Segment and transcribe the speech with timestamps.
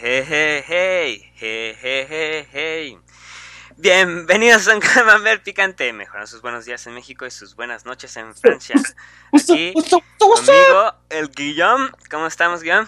[0.00, 0.62] hey, hey,
[1.34, 2.98] hey, hey, hey, hey.
[3.76, 5.92] Bienvenidos a un Camembert Picante.
[5.92, 8.76] Mejoran sus buenos días en México y sus buenas noches en Francia.
[9.32, 9.74] Aquí
[10.18, 11.88] conmigo, el Guillaume.
[12.10, 12.86] ¿Cómo estamos, Guillaume?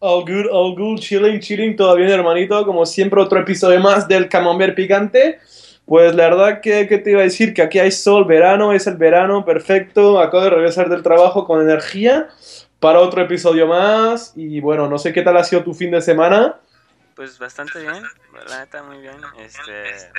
[0.00, 2.64] All good, all good, chilling, chilling, todo bien, hermanito.
[2.66, 5.38] Como siempre, otro episodio más del Camembert Picante.
[5.86, 8.86] Pues la verdad que, que te iba a decir que aquí hay sol, verano, es
[8.88, 10.20] el verano perfecto.
[10.20, 12.28] Acabo de regresar del trabajo con energía
[12.80, 14.32] para otro episodio más.
[14.36, 16.56] Y bueno, no sé qué tal ha sido tu fin de semana.
[17.14, 18.02] Pues bastante bien,
[18.48, 19.16] la neta, muy bien.
[19.38, 20.10] Este.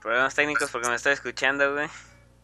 [0.00, 1.86] Problemas técnicos porque me estoy escuchando, güey.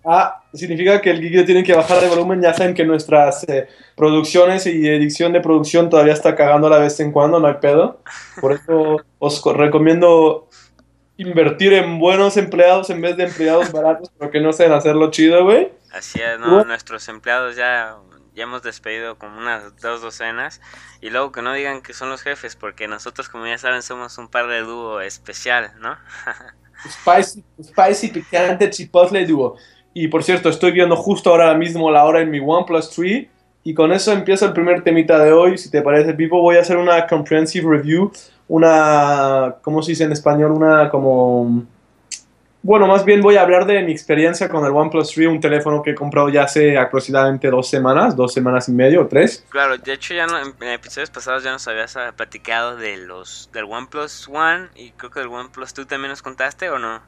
[0.07, 2.43] Ah, significa que el Guille tiene que bajar de volumen.
[2.43, 6.79] Ya saben que nuestras eh, producciones y edición de producción todavía está cagando a la
[6.79, 8.03] vez en cuando, no hay pedo.
[8.39, 10.51] Por eso os co- recomiendo
[11.17, 15.43] invertir en buenos empleados en vez de empleados baratos, pero que no sean hacerlo chido,
[15.45, 15.73] güey.
[15.91, 16.65] Así es, ¿no?
[16.65, 17.97] Nuestros empleados ya,
[18.35, 20.61] ya hemos despedido como unas dos docenas.
[21.01, 24.19] Y luego que no digan que son los jefes, porque nosotros, como ya saben, somos
[24.19, 25.97] un par de dúo especial, ¿no?
[26.89, 29.57] Spicy, spicy, picante, chipotle dúo.
[29.95, 33.27] Y por cierto, estoy viendo justo ahora mismo la hora en mi OnePlus 3.
[33.63, 35.57] Y con eso empieza el primer temita de hoy.
[35.57, 38.13] Si te parece, Pipo, voy a hacer una comprehensive review.
[38.49, 40.51] Una, ¿cómo se dice en español?
[40.53, 41.65] Una como...
[42.67, 45.83] Bueno, más bien voy a hablar de mi experiencia con el OnePlus 3, un teléfono
[45.83, 49.45] que he comprado ya hace aproximadamente dos semanas, dos semanas y medio o tres.
[49.51, 53.65] Claro, de hecho ya no- en, episodios pasados ya nos habías platicado de los del
[53.65, 57.03] OnePlus One y creo que del OnePlus 2 también nos contaste o no.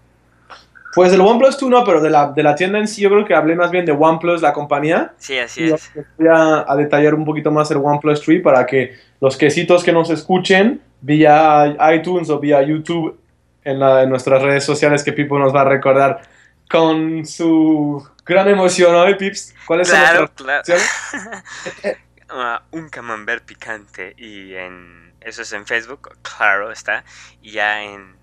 [0.95, 3.25] Pues el OnePlus 2 no, pero de la, de la tienda en sí yo creo
[3.25, 5.15] que hablé más bien de OnePlus, la compañía.
[5.17, 5.91] Sí, así Y es.
[6.19, 9.93] voy a, a detallar un poquito más el OnePlus 3 para que los quesitos que
[9.93, 13.19] nos escuchen vía iTunes o vía YouTube
[13.67, 16.23] en, la- en nuestras redes sociales que Pipo nos va a recordar
[16.71, 19.55] con su gran emoción hoy, Pips.
[19.67, 20.63] ¿Cuáles Claro, son claro.
[22.29, 27.05] Ah, un camembert picante y en eso es en Facebook, claro está,
[27.41, 28.17] y ya en,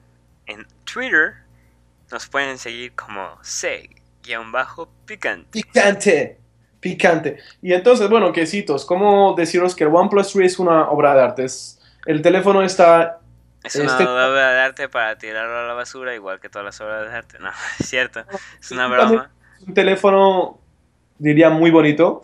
[0.45, 1.35] en Twitter
[2.11, 5.47] nos pueden seguir como C-picante.
[5.51, 6.37] Picante.
[6.81, 7.37] Picante.
[7.61, 11.45] Y entonces, bueno, quesitos, ¿cómo deciros que el OnePlus 3 es una obra de arte?
[11.45, 13.19] Es- el teléfono está
[13.63, 16.81] Es una Este- obra de arte para tirarlo a la basura, igual que todas las
[16.81, 17.37] obras de arte.
[17.39, 18.23] No, es cierto,
[18.59, 19.31] es una broma.
[19.67, 20.59] un teléfono,
[21.17, 22.23] diría, muy bonito.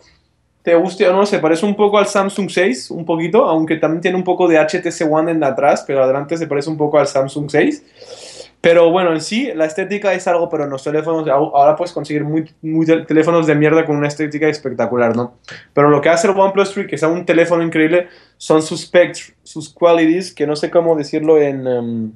[0.62, 1.24] ¿Te guste o no?
[1.24, 4.58] Se parece un poco al Samsung 6, un poquito, aunque también tiene un poco de
[4.58, 8.29] HTC One en atrás, pero adelante se parece un poco al Samsung 6.
[8.62, 12.24] Pero bueno, en sí, la estética es algo, pero en los teléfonos, ahora puedes conseguir
[12.24, 15.38] muy, muy tel- teléfonos de mierda con una estética espectacular, ¿no?
[15.72, 19.32] Pero lo que hace el OnePlus 3, que es un teléfono increíble, son sus specs,
[19.42, 22.12] sus qualities, que no sé cómo decirlo en, em,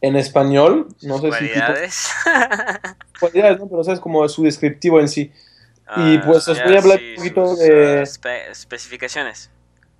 [0.00, 0.86] en español.
[1.02, 2.08] No sé si tipo- Cualidades.
[3.20, 3.68] cualidades, ¿no?
[3.68, 5.32] Pero sabes como su descriptivo en sí.
[5.96, 9.50] Y, pues, os voy a hablar un poquito sus, de- ah, espe- especificaciones.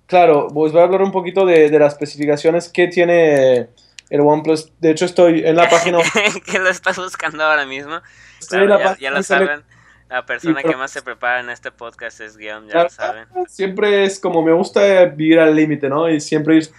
[0.05, 3.67] Claro, pues voy a hablar un poquito de, de las especificaciones que tiene
[4.09, 4.71] el OnePlus.
[4.79, 5.99] De hecho, estoy en la página.
[6.51, 7.99] que lo estás buscando ahora mismo.
[8.39, 9.63] estoy en Claro, la ya, ya lo saben.
[10.09, 13.25] La persona que más se prepara en este podcast es Guillaume, ya lo saben.
[13.47, 16.09] Siempre es como me gusta vivir al límite, ¿no?
[16.09, 16.69] Y siempre ir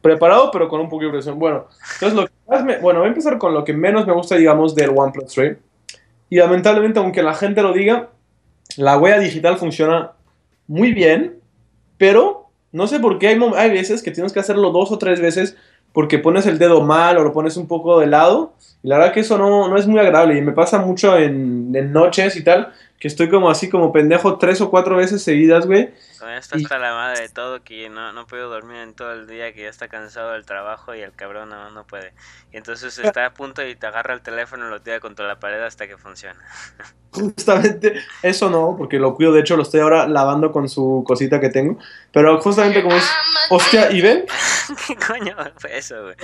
[0.00, 1.38] preparado, pero con un poco de presión.
[1.38, 4.12] Bueno, entonces lo que más me- bueno, voy a empezar con lo que menos me
[4.12, 5.56] gusta, digamos, del OnePlus 3.
[6.28, 8.08] Y lamentablemente, aunque la gente lo diga,
[8.76, 10.12] la huella digital funciona
[10.66, 11.38] muy bien,
[11.98, 15.20] pero no sé por qué hay, hay veces que tienes que hacerlo dos o tres
[15.20, 15.56] veces
[15.92, 18.52] porque pones el dedo mal o lo pones un poco de lado.
[18.82, 20.36] Y la verdad que eso no, no es muy agradable.
[20.36, 24.38] Y me pasa mucho en, en noches y tal, que estoy como así, como pendejo
[24.38, 25.92] tres o cuatro veces seguidas, güey.
[26.20, 29.10] Todavía estás Y- para la madre de todo, que no, no puedo dormir en todo
[29.10, 32.12] el día, que ya está cansado del trabajo y el cabrón no, no puede.
[32.52, 35.40] Y entonces está a punto y te agarra el teléfono y lo tira contra la
[35.40, 36.38] pared hasta que funciona.
[37.10, 41.40] Justamente eso no, porque lo cuido, de hecho lo estoy ahora lavando con su cosita
[41.40, 41.78] que tengo,
[42.12, 43.10] pero justamente como es,
[43.50, 44.26] hostia, y ven,
[44.86, 46.14] ¿Qué coño fue eso, güey?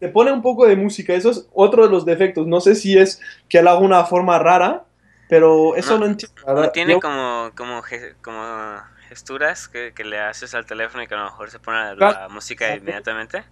[0.00, 2.96] te pone un poco de música, eso es otro de los defectos, no sé si
[2.96, 4.85] es que lo hago una forma rara,
[5.28, 6.54] pero eso No, no, entiendo.
[6.54, 7.82] ¿No tiene Yo- como, como,
[8.22, 11.78] como gesturas que, que le haces al teléfono y que a lo mejor se pone
[11.78, 12.20] la, Claro.
[12.20, 13.44] la música inmediatamente?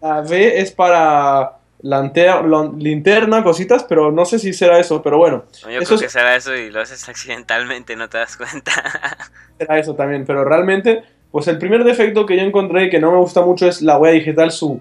[0.00, 1.52] La V es para
[1.82, 6.02] linterna, cositas, pero no sé si será eso, pero bueno, No, Yo Eso creo es-
[6.02, 8.72] que será eso y lo haces accidentalmente, no te das cuenta.
[9.58, 13.18] será eso también, pero realmente, pues el primer defecto que yo encontré que no me
[13.18, 14.80] gusta mucho es la huella digital, su,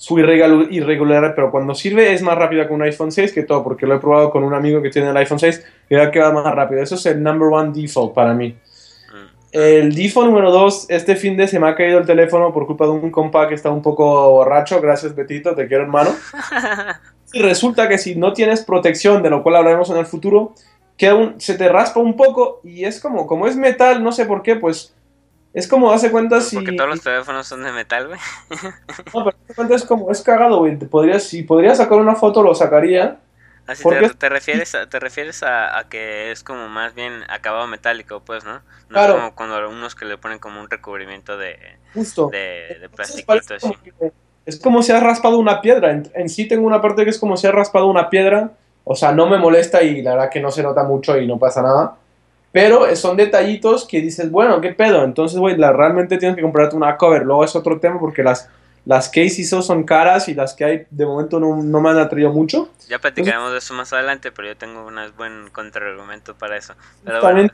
[0.00, 3.64] su irregal- irregular, pero cuando sirve es más rápida que un iPhone 6 que todo,
[3.64, 6.20] porque lo he probado con un amigo que tiene el iPhone 6 y ya que
[6.20, 6.80] va más rápido.
[6.80, 8.50] Eso es el number one default para mí.
[9.12, 9.26] Mm.
[9.50, 12.84] El default número 2, este fin de se me ha caído el teléfono por culpa
[12.84, 14.80] de un compa que está un poco borracho.
[14.80, 16.10] Gracias, Betito, te quiero, hermano.
[17.32, 20.54] Y resulta que si no tienes protección, de lo cual hablaremos en el futuro,
[21.14, 24.40] un- se te raspa un poco y es como, como es metal, no sé por
[24.42, 24.94] qué, pues
[25.58, 26.54] Es como, hace cuenta si...
[26.54, 28.20] Porque todos los teléfonos son de metal, güey.
[29.12, 30.76] no, pero hace cuenta es como, es cagado, güey.
[30.76, 33.18] Podrías, si podría sacar una foto, lo sacaría.
[33.66, 38.22] Así te, te, refieres, a, te refieres a, que es como más bien acabado metálico,
[38.24, 38.52] pues, ¿no?
[38.52, 39.14] No claro.
[39.14, 41.58] es como cuando unos que le ponen como un recubrimiento de,
[41.92, 42.28] Justo.
[42.28, 43.74] de, de plastiquito así.
[44.46, 45.90] Es como si has raspado una piedra.
[45.90, 48.52] En, en, sí tengo una parte que es como si has raspado una piedra.
[48.84, 51.36] O sea, no me molesta y la verdad que no se nota mucho y no
[51.36, 51.96] pasa nada.
[52.52, 55.04] Pero son detallitos que dices, bueno, ¿qué pedo?
[55.04, 57.22] Entonces, güey, realmente tienes que comprarte una cover.
[57.24, 58.48] Luego es otro tema porque las,
[58.86, 61.98] las que hizo son caras y las que hay de momento no, no me han
[61.98, 62.70] atraído mucho.
[62.88, 66.74] Ya platicaremos de eso más adelante, pero yo tengo un buen contraargumento para eso.
[67.04, 67.48] Pero bueno.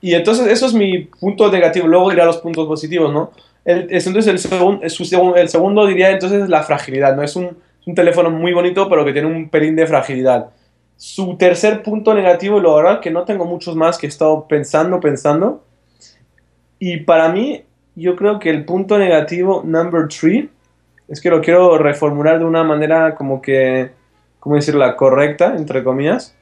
[0.00, 1.86] Y entonces eso es mi punto negativo.
[1.86, 3.32] Luego iré a los puntos positivos, ¿no?
[3.64, 7.22] El, entonces el segundo diría entonces la fragilidad, ¿no?
[7.22, 7.44] Es un,
[7.80, 10.50] es un teléfono muy bonito, pero que tiene un pelín de fragilidad.
[11.00, 15.00] Su tercer punto negativo, lo verdad que no tengo muchos más que he estado pensando,
[15.00, 15.64] pensando.
[16.78, 17.64] Y para mí,
[17.94, 20.50] yo creo que el punto negativo number three,
[21.08, 23.92] es que lo quiero reformular de una manera como que,
[24.40, 24.94] ¿cómo decirla?
[24.94, 26.36] Correcta, entre comillas.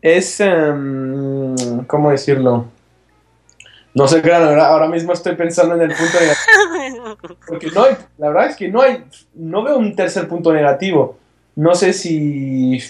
[0.00, 2.66] Es, um, ¿cómo decirlo?
[3.94, 7.36] No sé, claro, ahora mismo estoy pensando en el punto negativo.
[7.46, 9.04] Porque no hay, la verdad es que no hay,
[9.34, 11.18] no veo un tercer punto negativo.
[11.54, 12.80] No sé si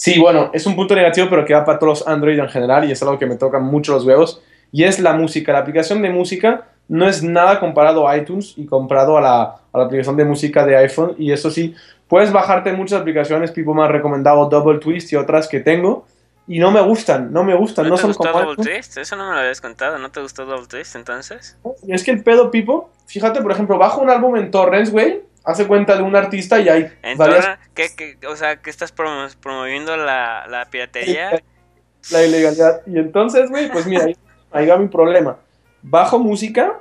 [0.00, 2.88] Sí, bueno, es un punto negativo, pero que va para todos los Android en general
[2.88, 4.40] y es algo que me toca mucho los huevos.
[4.72, 5.52] Y es la música.
[5.52, 9.78] La aplicación de música no es nada comparado a iTunes y comparado a la, a
[9.78, 11.16] la aplicación de música de iPhone.
[11.18, 11.74] Y eso sí,
[12.08, 16.06] puedes bajarte muchas aplicaciones, Pipo me ha recomendado Double Twist y otras que tengo.
[16.48, 18.96] Y no me gustan, no me gustan, ¿No, no te son gustó Double Twist?
[18.96, 21.58] Eso no me lo habías contado, ¿no te gustó Double Twist entonces?
[21.86, 25.66] Es que el pedo, Pipo, fíjate, por ejemplo, bajo un álbum en Torrents, güey, hace
[25.66, 27.58] cuenta de un artista y hay ¿En varias...
[27.74, 31.30] ¿qué, qué, o sea, que estás promo promoviendo la, la piratería?
[32.10, 32.80] La ilegalidad.
[32.86, 34.16] Y entonces, güey, pues mira, ahí,
[34.52, 35.36] ahí, va mi problema.
[35.82, 36.80] Bajo música,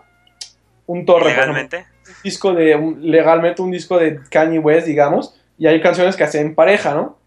[0.85, 1.31] un torre.
[1.31, 1.85] ¿Legalmente?
[2.09, 6.23] un disco de, un, legalmente un disco de Kanye West, digamos, y hay canciones que
[6.23, 7.18] hacen pareja, ¿no?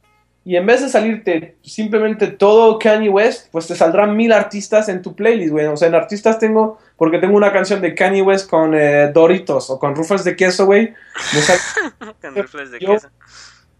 [0.45, 5.01] Y en vez de salirte simplemente todo Kanye West, pues te saldrán mil artistas en
[5.01, 5.67] tu playlist, güey.
[5.67, 9.71] O sea, en artistas tengo, porque tengo una canción de Kanye West con eh, Doritos
[9.71, 10.93] o con rufles de queso, güey.
[12.21, 13.09] con rufles de Yo, queso.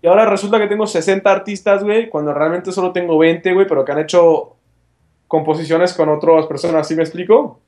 [0.03, 3.85] Y ahora resulta que tengo 60 artistas, güey, cuando realmente solo tengo 20, güey, pero
[3.85, 4.57] que han hecho
[5.27, 7.61] composiciones con otras personas, ¿sí me explico?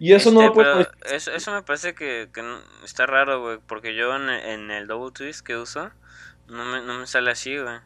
[0.00, 0.80] Y eso este, no lo puedo...
[1.04, 2.42] Eso, eso me parece que, que
[2.84, 5.90] está raro, güey, porque yo en, en el Double Twist que uso
[6.48, 7.78] no me, no me sale así, güey.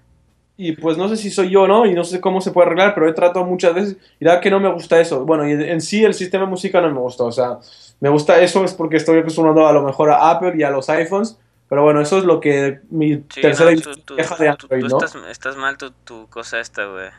[0.58, 1.85] Y pues no sé si soy yo, ¿no?
[1.85, 4.50] Y no sé cómo se puede arreglar, pero he tratado muchas veces y da que
[4.50, 5.26] no me gusta eso.
[5.26, 7.58] Bueno, y en sí el sistema de música no me gusta, o sea,
[8.00, 10.88] me gusta eso es porque estoy acostumbrado a lo mejor a Apple y a los
[10.88, 11.38] iPhones,
[11.69, 14.81] pero bueno, eso es lo que mi sí, tercera no, tú, tú, queja de Android,
[14.81, 15.05] tú, ¿no?
[15.05, 17.11] Estás, estás, mal tu, tu cosa esta, güey.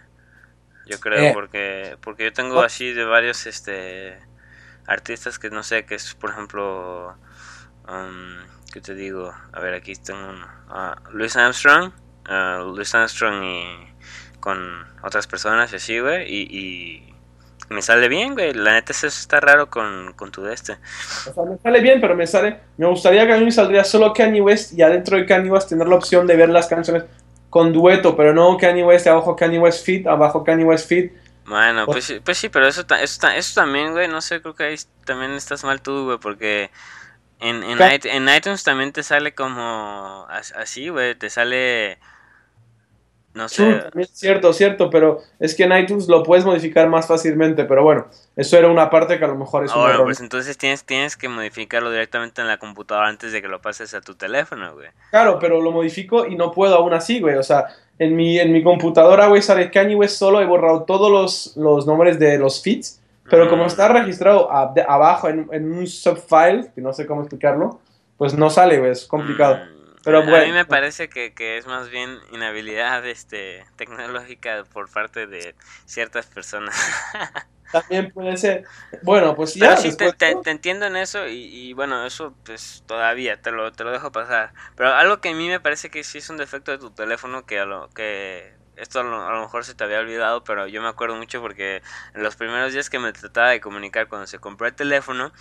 [0.87, 1.31] Yo creo, Eh.
[1.33, 4.17] porque porque yo tengo así de varios este
[4.87, 7.13] artistas que no sé, que es por ejemplo,
[7.87, 8.37] um,
[8.71, 9.33] ¿qué te digo?
[9.53, 10.47] A ver, aquí tengo uno.
[10.69, 11.91] Uh, Louis Armstrong,
[12.29, 13.93] uh, Louis Armstrong y
[14.39, 17.13] con otras personas y así, güey, y, y
[17.69, 18.53] me sale bien, güey.
[18.53, 20.73] La neta eso está raro con, con tu de este.
[21.29, 22.59] O sea, me sale bien, pero me sale.
[22.77, 25.69] Me gustaría que a mí me saldría solo Kanye West y adentro de Kanye West
[25.69, 27.03] tener la opción de ver las canciones
[27.49, 31.11] con dueto, pero no Kanye West abajo Kanye West Fit, abajo Kanye West Fit.
[31.45, 34.65] Bueno, pues, sí, pues sí, pero eso, eso, eso también, güey, no sé, creo que
[34.65, 34.75] ahí
[35.05, 36.69] también estás mal tú, güey, porque
[37.39, 41.99] en, en, en, iTunes también te sale como así, güey, te sale...
[43.33, 43.71] No sé.
[43.71, 47.83] También es cierto, cierto, pero es que en iTunes lo puedes modificar más fácilmente, pero
[47.83, 50.05] bueno, eso era una parte que a lo mejor es un Ahora, error.
[50.05, 53.93] pues entonces tienes, tienes que modificarlo directamente en la computadora antes de que lo pases
[53.93, 54.87] a tu teléfono, güey.
[55.11, 57.67] Claro, pero lo modifico y no puedo aún así, güey, o sea,
[57.99, 61.85] en mi, en mi computadora, güey, sale Kanye West solo, he borrado todos los, los
[61.85, 66.71] nombres de los feeds, pero como está registrado a, de, abajo en, en, un subfile,
[66.73, 67.79] que no sé cómo explicarlo,
[68.17, 69.57] pues no sale, güey, es complicado.
[69.57, 69.77] Mm.
[70.03, 70.45] Pero a bueno.
[70.45, 75.53] mí me parece que, que, es más bien inhabilidad este, tecnológica por parte de
[75.85, 76.75] ciertas personas.
[77.73, 78.63] También puede ser.
[79.03, 79.77] Bueno, pues Pero ya.
[79.77, 83.73] sí, te, te, te, entiendo en eso y, y, bueno, eso pues todavía te lo,
[83.73, 84.53] te lo dejo pasar.
[84.77, 87.45] Pero algo que a mí me parece que sí es un defecto de tu teléfono
[87.45, 90.87] que a lo que esto a lo, mejor se te había olvidado, pero yo me
[90.87, 91.81] acuerdo mucho porque
[92.13, 95.31] en los primeros días que me trataba de comunicar cuando se compró el teléfono,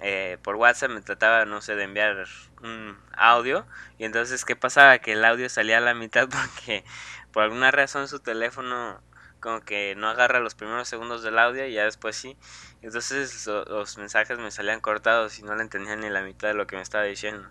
[0.00, 2.26] eh, por WhatsApp me trataba, no sé, de enviar
[2.62, 3.66] un audio
[3.98, 4.98] y entonces, ¿qué pasaba?
[4.98, 6.84] Que el audio salía a la mitad porque
[7.32, 9.00] por alguna razón su teléfono
[9.40, 12.36] como que no agarra los primeros segundos del audio y ya después sí.
[12.82, 16.54] Entonces lo, los mensajes me salían cortados y no le entendía ni la mitad de
[16.54, 17.46] lo que me estaba diciendo.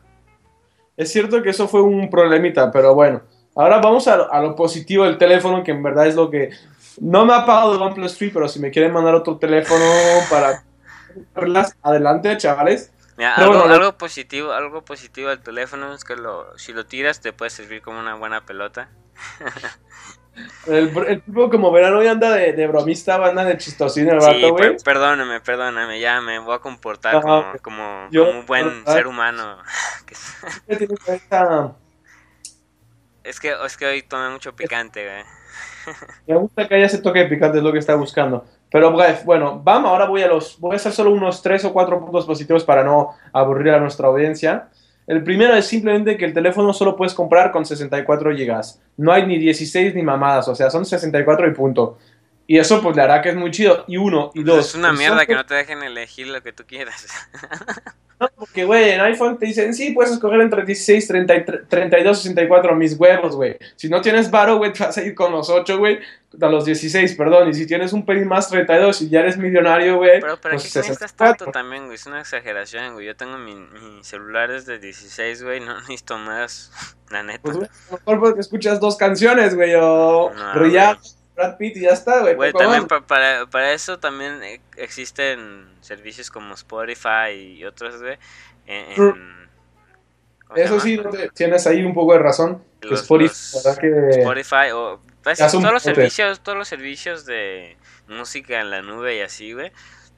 [0.97, 3.21] Es cierto que eso fue un problemita, pero bueno.
[3.55, 6.51] Ahora vamos a, a, lo positivo del teléfono, que en verdad es lo que...
[6.99, 9.85] No me ha pagado el OnePlus 3, pero si me quieren mandar otro teléfono
[10.29, 10.63] para
[11.81, 12.91] adelante, chavales.
[13.17, 17.81] algo, positivo, algo positivo del teléfono es que lo, si lo tiras te puede servir
[17.81, 18.89] como una buena pelota.
[20.67, 24.75] El, tipo, como verán, hoy anda de, bromista, anda de chistosín el vato, güey.
[24.83, 29.59] perdóname, perdóname, ya me voy a comportar como, como, un buen ser humano.
[33.25, 35.23] es, que, es que hoy tomé mucho picante, güey.
[36.27, 38.45] Me gusta que haya ese toque de picante, es lo que está buscando.
[38.71, 41.99] Pero bueno, vamos, ahora voy a los, voy a hacer solo unos tres o cuatro
[41.99, 44.69] puntos positivos para no aburrir a nuestra audiencia.
[45.07, 48.61] El primero es simplemente que el teléfono solo puedes comprar con 64 GB.
[48.97, 51.99] No hay ni 16 ni mamadas, o sea, son 64 y punto.
[52.47, 53.85] Y eso pues le hará que es muy chido.
[53.87, 54.69] Y uno, y dos.
[54.69, 57.07] Es una mierda que no te dejen elegir lo que tú quieras.
[58.17, 61.05] No, porque, güey, en iPhone te dicen, sí, puedes escoger entre 16,
[61.67, 63.57] 32, 64, mis huevos, güey.
[63.75, 65.99] Si no tienes varo, güey, te vas a ir con los 8, güey,
[66.39, 67.49] a los 16, perdón.
[67.49, 70.21] Y si tienes un pelín más 32 y ya eres millonario, güey.
[70.21, 71.95] Pero, pero pues, aquí necesitas tanto también, güey.
[71.95, 73.05] Es una exageración, güey.
[73.05, 75.59] Yo tengo mi, mi celular desde 16, güey.
[75.59, 76.71] No necesito más,
[77.09, 77.41] la neta.
[77.41, 80.53] Pues, mejor porque escuchas dos canciones, güey, o no,
[81.35, 82.35] Brad Pitt y ya está, güey.
[82.35, 88.17] Güey, también para, para, eso también e, existen servicios como Spotify y otros, güey.
[90.55, 90.99] eso sí,
[91.33, 92.63] tienes ahí un poco de razón.
[92.81, 94.09] Spotify, que...
[94.09, 97.77] Spotify o pues, todos los servicios, todos los servicios de
[98.07, 99.71] música en la nube y así, güey,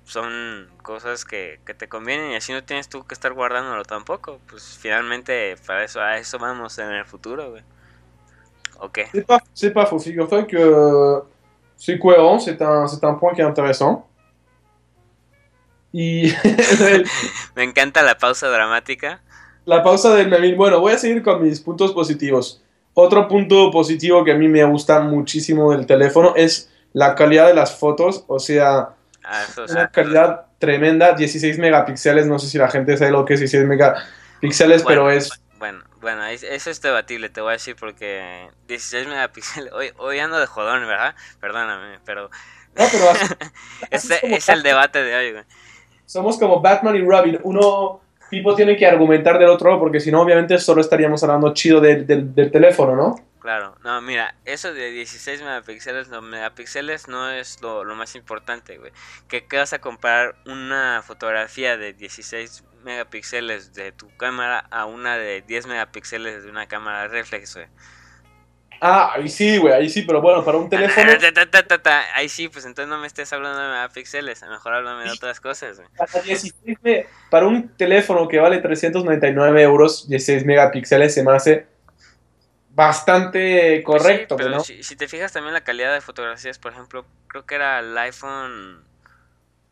[0.04, 4.40] son cosas que, que te convienen y así no tienes tú que estar guardándolo tampoco.
[4.50, 7.64] Pues finalmente para eso a eso vamos en el futuro, güey.
[8.82, 9.08] Ok.
[9.12, 10.00] C'est pas, c'est pas faux.
[10.00, 11.22] Figure-toi que
[11.76, 14.08] c'est cohérent, c'est un, c'est un point qui est intéressant.
[15.94, 16.34] Y.
[17.56, 19.22] Me encanta la pausa dramática.
[19.66, 20.56] La pausa del Memil.
[20.56, 22.62] Bueno, voy a seguir con mis puntos positivos.
[22.94, 27.54] Otro punto positivo que a mí me gusta muchísimo del teléfono es la calidad de
[27.54, 28.24] las fotos.
[28.28, 28.90] O sea,
[29.24, 31.14] ah, una calidad tremenda.
[31.14, 32.28] 16 megapíxeles.
[32.28, 35.30] No sé si la gente sabe lo que es 16 megapíxeles, pero es.
[35.60, 40.40] Bueno, bueno, eso es debatible, te voy a decir, porque 16 megapíxeles, hoy, hoy ando
[40.40, 41.16] de jodón, ¿verdad?
[41.40, 42.30] Perdóname, pero...
[42.76, 43.06] No, pero
[43.92, 45.44] es el debate de hoy, güey.
[46.06, 50.22] Somos como Batman y Robin, uno tipo tiene que argumentar del otro, porque si no,
[50.22, 53.16] obviamente solo estaríamos hablando chido del, del, teléfono, ¿no?
[53.40, 58.78] Claro, no, mira, eso de 16 megapíxeles, no, megapíxeles no es lo, lo más importante,
[58.78, 58.92] güey.
[59.28, 65.18] Que, que vas a comparar una fotografía de 16 megapíxeles de tu cámara a una
[65.18, 67.68] de 10 megapíxeles de una cámara reflex, güey.
[68.80, 71.12] Ah, ahí sí, güey, ahí sí, pero bueno, para un teléfono.
[72.14, 75.12] ahí sí, pues entonces no me estés hablando de megapíxeles, a lo mejor háblame de
[75.12, 75.90] otras cosas, güey.
[75.98, 76.12] Para,
[77.30, 81.66] para un teléfono que vale 399 euros, 16 megapíxeles se me hace
[82.70, 84.60] bastante pues correcto, pero ¿no?
[84.60, 87.98] si, si, te fijas también la calidad de fotografías, por ejemplo, creo que era el
[87.98, 88.84] iPhone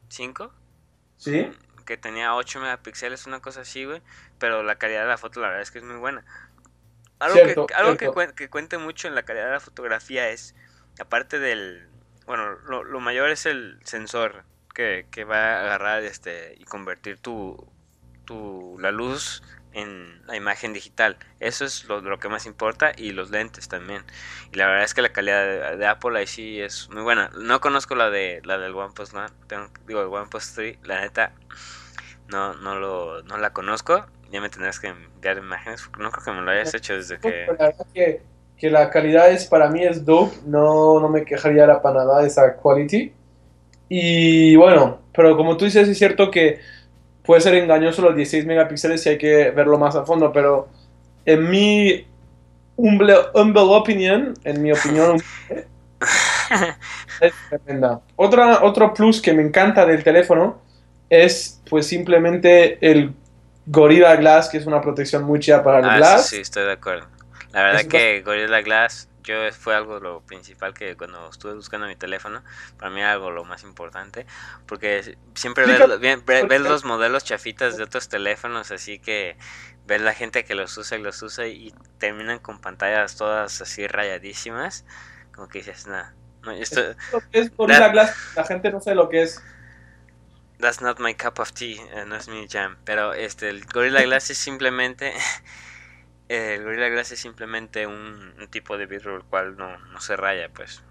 [0.09, 0.51] 5.
[1.17, 1.47] Sí
[1.85, 4.01] que tenía 8 megapíxeles, una cosa así, güey.
[4.39, 6.25] Pero la calidad de la foto, la verdad es que es muy buena.
[7.19, 7.97] Algo, que, algo
[8.35, 10.53] que, cuente mucho en la calidad de la fotografía es,
[10.99, 11.87] aparte del.
[12.25, 17.71] Bueno, lo, mayor es el sensor que, que, va a agarrar este y convertir tu,
[18.25, 19.43] tu, la luz
[19.75, 21.17] en la imagen digital.
[21.41, 24.03] Eso es lo, lo, que más importa y los lentes también.
[24.51, 27.29] Y la verdad es que la calidad de, Apple ahí sí es muy buena.
[27.37, 29.25] No conozco la de la del OnePlus, ¿no?
[29.85, 31.33] digo el OnePlus 3, la neta
[32.29, 34.05] no no lo no la conozco.
[34.31, 37.19] Ya me tendrás que enviar imágenes porque no creo que me lo hayas hecho desde
[37.19, 38.21] que la verdad que,
[38.57, 42.21] que la calidad es para mí es dope, no no me quejaría la para nada
[42.21, 43.13] de esa quality.
[43.89, 46.59] Y bueno, pero como tú dices es cierto que
[47.25, 50.67] puede ser engañoso los 16 megapíxeles si hay que verlo más a fondo, pero
[51.25, 52.05] en mi
[52.75, 55.21] humble, humble opinion, en mi opinión,
[57.21, 58.01] es tremenda.
[58.15, 60.61] Otra, otro plus que me encanta del teléfono
[61.09, 63.13] es pues simplemente el
[63.65, 66.27] Gorilla Glass, que es una protección muy chida para el ah, Glass.
[66.27, 67.07] Sí, estoy de acuerdo.
[67.51, 71.95] La verdad que Gorilla Glass yo fue algo lo principal que cuando estuve buscando mi
[71.95, 72.43] teléfono,
[72.77, 74.25] para mí algo lo más importante,
[74.65, 79.37] porque siempre ves, los modelos chafitas de otros teléfonos, así que
[79.85, 83.87] ves la gente que los usa y los usa y terminan con pantallas todas así
[83.87, 84.85] rayadísimas,
[85.33, 86.13] como que dices, nada.
[86.43, 86.81] No, esto,
[87.31, 89.41] es Glass, la gente no sabe lo que es.
[90.59, 94.03] That's not my cup of tea, eh, no es mi jam, pero este, el Gorilla
[94.03, 95.13] Glass es simplemente
[96.27, 100.49] el Gorilla Glass es simplemente un, tipo de vidrio el cual no, no se raya,
[100.49, 100.83] pues.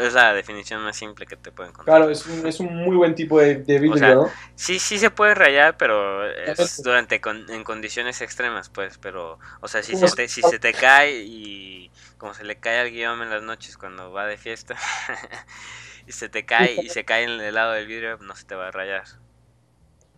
[0.00, 1.98] es la definición más simple que te pueden encontrar.
[1.98, 4.30] Claro, es un, es un muy buen tipo de, vidrio, ¿no?
[4.54, 8.98] Sí, sí se puede rayar, pero es durante en condiciones extremas, pues.
[8.98, 12.80] Pero, o sea, si, se te, si se te cae y como se le cae
[12.80, 14.76] al guion en las noches cuando va de fiesta
[16.06, 18.54] y se te cae y se cae en el lado del vidrio, no se te
[18.54, 19.04] va a rayar.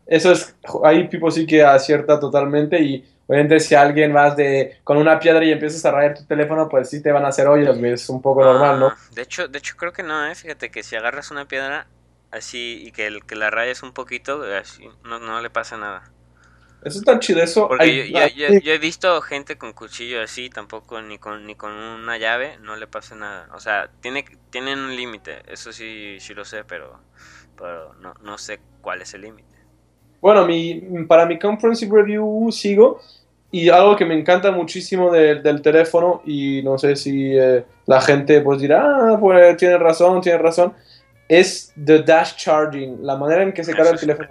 [0.06, 4.96] Eso es, ahí Pipo sí que acierta totalmente y obviamente si alguien vas de, con
[4.98, 7.76] una piedra y empiezas a rayar tu teléfono, pues sí te van a hacer hoyos,
[7.78, 8.86] es un poco normal, ¿no?
[8.88, 10.34] Ah, de hecho, de hecho creo que no, ¿eh?
[10.34, 11.86] fíjate que si agarras una piedra
[12.30, 16.10] así y que, el, que la rayes un poquito, así, no, no le pasa nada.
[16.84, 17.66] Eso está chido, eso.
[17.66, 22.58] Porque yo, he visto gente con cuchillo así, tampoco ni con ni con una llave,
[22.60, 23.48] no le pasa nada.
[23.54, 27.00] O sea, tiene tienen un límite, eso sí sí lo sé, pero,
[27.56, 29.55] pero no, no sé cuál es el límite.
[30.20, 33.00] Bueno, mi, para mi conference review sigo
[33.50, 38.40] y algo que me encanta muchísimo del teléfono y no sé si eh, la gente
[38.40, 40.72] pues dirá, ah, pues tiene razón, tiene razón,
[41.28, 44.28] es the dash charging, la manera en que se carga el teléfono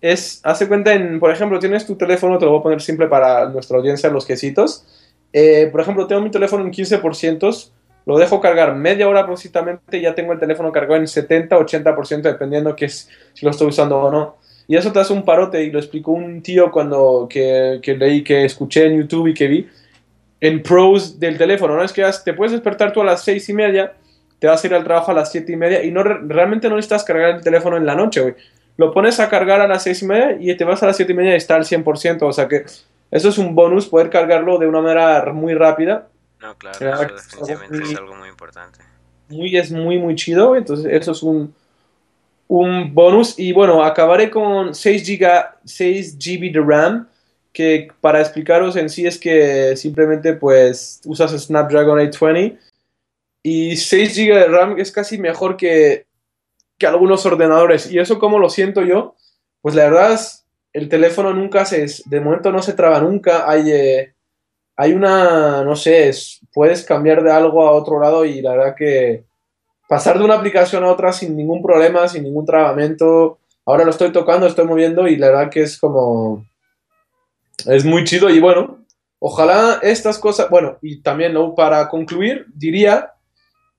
[0.00, 3.06] es, hace cuenta en, por ejemplo, tienes tu teléfono, te lo voy a poner simple
[3.06, 4.84] para nuestra audiencia, los quesitos.
[5.32, 7.70] Eh, por ejemplo, tengo mi teléfono en 15%,
[8.06, 12.74] lo dejo cargar media hora aproximadamente y ya tengo el teléfono cargado en 70-80%, dependiendo
[12.74, 14.36] que es, si lo estoy usando o no.
[14.70, 18.22] Y eso te hace un parote y lo explicó un tío cuando que, que leí,
[18.22, 19.68] que escuché en YouTube y que vi
[20.40, 21.74] en pros del teléfono.
[21.74, 23.92] No es que te puedes despertar tú a las seis y media,
[24.38, 26.76] te vas a ir al trabajo a las siete y media y no realmente no
[26.76, 28.34] necesitas cargar el teléfono en la noche, güey
[28.80, 31.12] lo pones a cargar a las 6 y media y te vas a las 7
[31.12, 32.22] y media y está al 100%.
[32.22, 32.64] O sea que
[33.10, 36.08] eso es un bonus, poder cargarlo de una manera muy rápida.
[36.40, 38.78] No, claro, eso definitivamente es algo muy importante.
[39.28, 40.56] Muy, es muy, muy chido.
[40.56, 41.54] Entonces, eso es un,
[42.50, 43.38] un bonus.
[43.38, 47.08] Y bueno, acabaré con 6 GB, 6 GB de RAM.
[47.52, 52.58] Que para explicaros en sí es que simplemente pues usas Snapdragon 820
[53.42, 56.06] y 6 GB de RAM es casi mejor que
[56.80, 57.92] que algunos ordenadores.
[57.92, 59.14] ¿Y eso cómo lo siento yo?
[59.60, 63.48] Pues la verdad es, el teléfono nunca se, de momento no se traba nunca.
[63.48, 64.14] Hay, eh,
[64.76, 66.10] hay una, no sé,
[66.52, 69.24] puedes cambiar de algo a otro lado y la verdad que
[69.90, 73.40] pasar de una aplicación a otra sin ningún problema, sin ningún trabamento.
[73.66, 76.46] Ahora lo estoy tocando, estoy moviendo y la verdad que es como...
[77.66, 78.84] Es muy chido y bueno,
[79.18, 81.56] ojalá estas cosas, bueno, y también ¿no?
[81.56, 83.14] para concluir, diría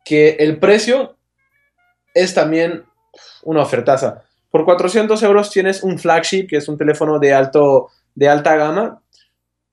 [0.04, 1.16] que el precio
[2.14, 2.84] es también
[3.44, 4.26] una ofertaza.
[4.50, 9.02] Por 400 euros tienes un flagship, que es un teléfono de, alto, de alta gama.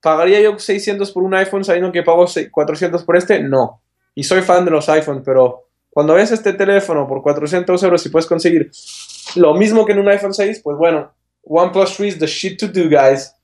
[0.00, 3.42] ¿Pagaría yo 600 por un iPhone sabiendo que pago 400 por este?
[3.42, 3.82] No.
[4.14, 8.08] Y soy fan de los iPhones, pero cuando ves este teléfono por 400 euros y
[8.08, 8.70] puedes conseguir
[9.36, 12.68] lo mismo que en un iPhone 6, pues bueno, OnePlus 3 is the shit to
[12.68, 13.34] do, guys.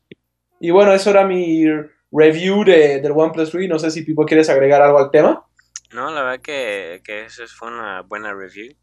[0.60, 1.64] Y bueno, eso era mi
[2.12, 3.68] review de, del OnePlus 3.
[3.68, 5.44] No sé si Pipo quieres agregar algo al tema.
[5.92, 8.74] No, la verdad que, que eso fue una buena review.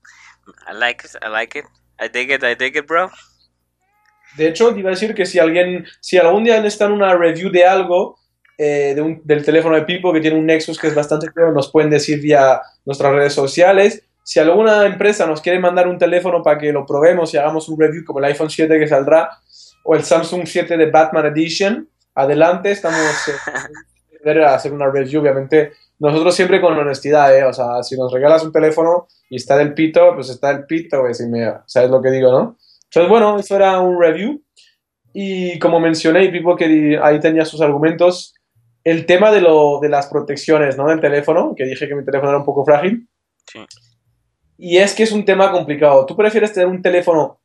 [0.68, 1.66] I like it, I like it.
[2.00, 3.12] I dig it, I dig it, bro.
[4.38, 7.52] De hecho, te iba a decir que si alguien, si algún día necesitan una review
[7.52, 8.18] de algo,
[8.64, 11.52] eh, de un, del teléfono de Pipo que tiene un Nexus que es bastante claro,
[11.52, 14.04] nos pueden decir vía nuestras redes sociales.
[14.24, 17.80] Si alguna empresa nos quiere mandar un teléfono para que lo probemos y hagamos un
[17.80, 19.32] review como el iPhone 7 que saldrá
[19.84, 23.00] o el Samsung 7 de Batman Edition, adelante, estamos
[24.24, 27.44] eh, a hacer una review, obviamente nosotros siempre con honestidad, ¿eh?
[27.46, 31.02] O sea, si nos regalas un teléfono y está del pito, pues está del pito,
[31.02, 32.58] güey, si me, ¿sabes lo que digo, no?
[32.84, 34.40] Entonces, bueno, eso era un review.
[35.14, 38.36] Y como mencioné, Pipo que ahí tenía sus argumentos,
[38.84, 40.88] el tema de, lo, de las protecciones, ¿no?
[40.88, 43.08] Del teléfono, que dije que mi teléfono era un poco frágil.
[43.52, 43.66] Sí.
[44.58, 46.06] Y es que es un tema complicado.
[46.06, 47.42] ¿Tú prefieres tener un teléfono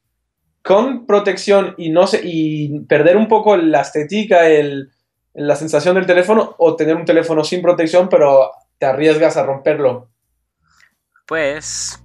[0.63, 4.91] con protección y no sé, y perder un poco la estética, el,
[5.33, 10.11] la sensación del teléfono o tener un teléfono sin protección pero te arriesgas a romperlo?
[11.27, 12.03] Pues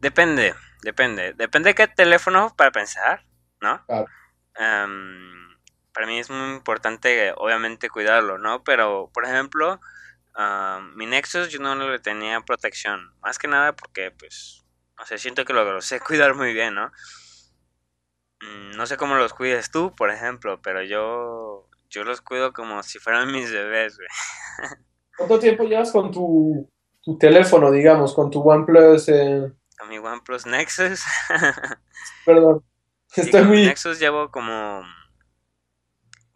[0.00, 3.24] depende, depende, depende de qué teléfono para pensar,
[3.60, 3.80] ¿no?
[4.58, 5.35] Em,
[5.96, 8.62] para mí es muy importante, obviamente, cuidarlo, ¿no?
[8.64, 9.80] Pero, por ejemplo,
[10.94, 14.66] mi Nexus yo no le tenía protección, más que nada porque, pues,
[14.98, 16.92] no sé, siento que lo sé cuidar muy bien, ¿no?
[18.42, 22.82] Mm, no sé cómo los cuides tú, por ejemplo, pero yo yo los cuido como
[22.82, 24.08] si fueran mis bebés, güey.
[25.16, 29.08] ¿Cuánto tiempo llevas con tu, tu teléfono, digamos, con tu OnePlus?
[29.08, 29.50] Eh?
[29.78, 31.02] Con mi OnePlus Nexus.
[32.26, 32.62] Perdón.
[33.14, 33.64] Estoy muy...
[33.64, 34.82] Nexus llevo como,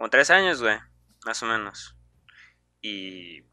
[0.01, 0.79] como tres años, güey,
[1.27, 1.95] más o menos.
[2.81, 3.45] Y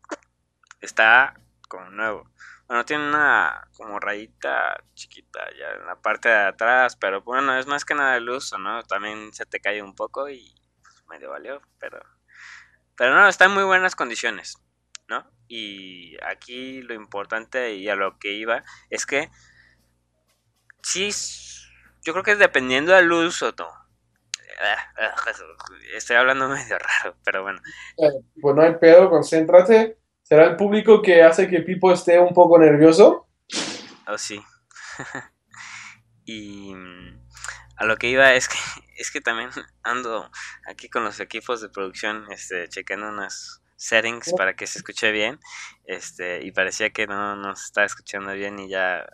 [0.80, 1.34] está
[1.68, 2.32] como nuevo.
[2.70, 7.68] Bueno, tiene una como rayita chiquita ya en la parte de atrás, pero bueno, es
[7.68, 8.82] más que nada el uso, ¿no?
[8.84, 10.56] También se te cae un poco y
[11.10, 12.00] medio valió, pero,
[12.96, 14.58] pero no, está en muy buenas condiciones,
[15.10, 15.30] ¿no?
[15.50, 19.30] Y aquí lo importante y a lo que iba es que
[20.82, 21.10] sí,
[22.04, 23.87] yo creo que es dependiendo del uso, ¿no?
[25.96, 27.62] Estoy hablando medio raro, pero bueno.
[28.42, 29.98] Pues no hay pedo, concéntrate.
[30.24, 33.28] ¿Será el público que hace que Pipo esté un poco nervioso?
[34.08, 34.42] Oh, sí.
[36.26, 36.74] y
[37.78, 38.58] a lo que iba es que
[38.98, 39.50] es que también
[39.84, 40.30] ando
[40.68, 45.40] aquí con los equipos de producción este checando unas settings para que se escuche bien
[45.86, 49.06] este y parecía que no nos estaba escuchando bien y ya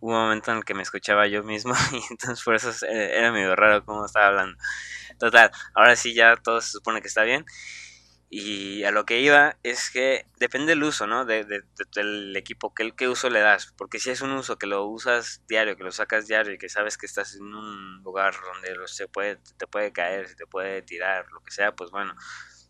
[0.00, 3.32] hubo un momento en el que me escuchaba yo mismo y entonces por eso era
[3.32, 4.58] medio raro cómo estaba hablando
[5.18, 7.44] total ahora sí ya todo se supone que está bien
[8.34, 11.26] y a lo que iba es que depende del uso, ¿no?
[11.26, 11.44] De,
[11.94, 13.74] del equipo, ¿qué, qué uso le das.
[13.76, 16.70] Porque si es un uso que lo usas diario, que lo sacas diario y que
[16.70, 20.80] sabes que estás en un lugar donde se puede, te puede caer, se te puede
[20.80, 22.14] tirar, lo que sea, pues bueno,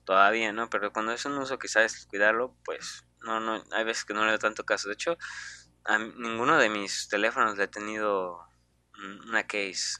[0.04, 0.68] todavía, ¿no?
[0.68, 4.24] Pero cuando es un uso que sabes cuidarlo, pues no, no, hay veces que no
[4.24, 4.88] le da tanto caso.
[4.88, 5.16] De hecho,
[5.84, 8.38] a ninguno de mis teléfonos le he tenido
[9.26, 9.98] una case.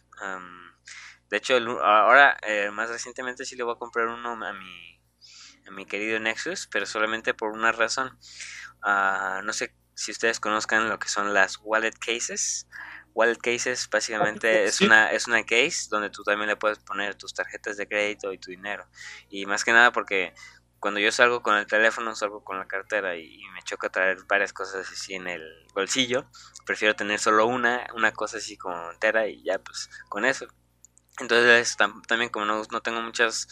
[1.29, 4.93] de hecho, ahora, eh, más recientemente sí le voy a comprar uno a mi
[5.67, 8.19] a mi querido Nexus, pero solamente por una razón.
[8.83, 12.67] Ah, no sé si ustedes conozcan lo que son las wallet cases.
[13.15, 17.35] Wallet cases básicamente es una, es una case donde tú también le puedes poner tus
[17.35, 18.89] tarjetas de crédito y tu dinero.
[19.29, 20.35] Y más que nada porque
[20.83, 24.53] cuando yo salgo con el teléfono, salgo con la cartera y, me choca traer varias
[24.53, 25.43] cosas así en el
[25.75, 26.27] bolsillo.
[26.67, 30.49] Prefiero tener solo una, una cosa así como entera y ya pues con eso.
[31.21, 31.77] Entonces
[32.09, 33.47] también como no, no tengo muchas...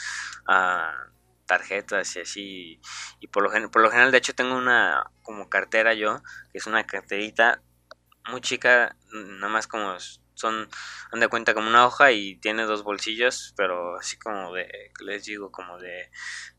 [0.49, 1.11] Uh,
[1.47, 2.81] tarjetas y así.
[3.19, 6.67] Y por lo, por lo general, de hecho, tengo una como cartera yo, que es
[6.69, 7.61] una carterita
[8.31, 9.97] muy chica, nada más como
[10.41, 10.69] son,
[11.13, 15.51] anda cuenta como una hoja y tiene dos bolsillos, pero así como de, les digo,
[15.53, 16.11] como de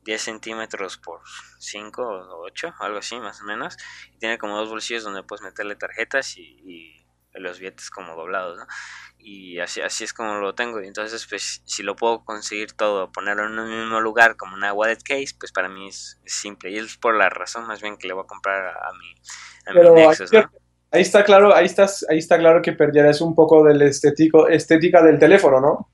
[0.03, 1.21] 10 centímetros por
[1.59, 3.77] 5 o 8, algo así más o menos.
[4.13, 8.57] Y tiene como dos bolsillos donde puedes meterle tarjetas y, y los billetes como doblados,
[8.57, 8.67] ¿no?
[9.23, 10.81] y así, así es como lo tengo.
[10.81, 14.73] Y entonces, pues, si lo puedo conseguir todo, ponerlo en un mismo lugar como una
[14.73, 16.71] wallet case, pues para mí es, simple.
[16.71, 19.15] Y es por la razón más bien que le voy a comprar a, mi,
[19.67, 20.31] a mi Nexus,
[20.91, 25.01] ahí, está claro, ahí estás, ahí está claro que perdieras un poco del estético, estética
[25.01, 25.89] del teléfono, ¿no?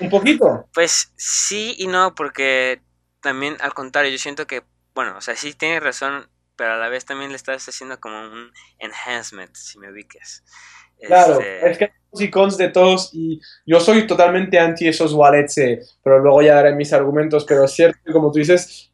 [0.00, 0.68] un poquito.
[0.72, 2.80] Pues sí y no, porque
[3.20, 4.62] también al contrario, yo siento que,
[4.94, 8.20] bueno, o sea, sí tienes razón, pero a la vez también le estás haciendo como
[8.20, 10.44] un enhancement, si me ubiques.
[11.00, 11.90] Claro, este, es que hay
[12.26, 16.54] y cons de todos y yo soy totalmente anti esos wallets, eh, pero luego ya
[16.54, 18.92] daré mis argumentos, pero es cierto como tú dices,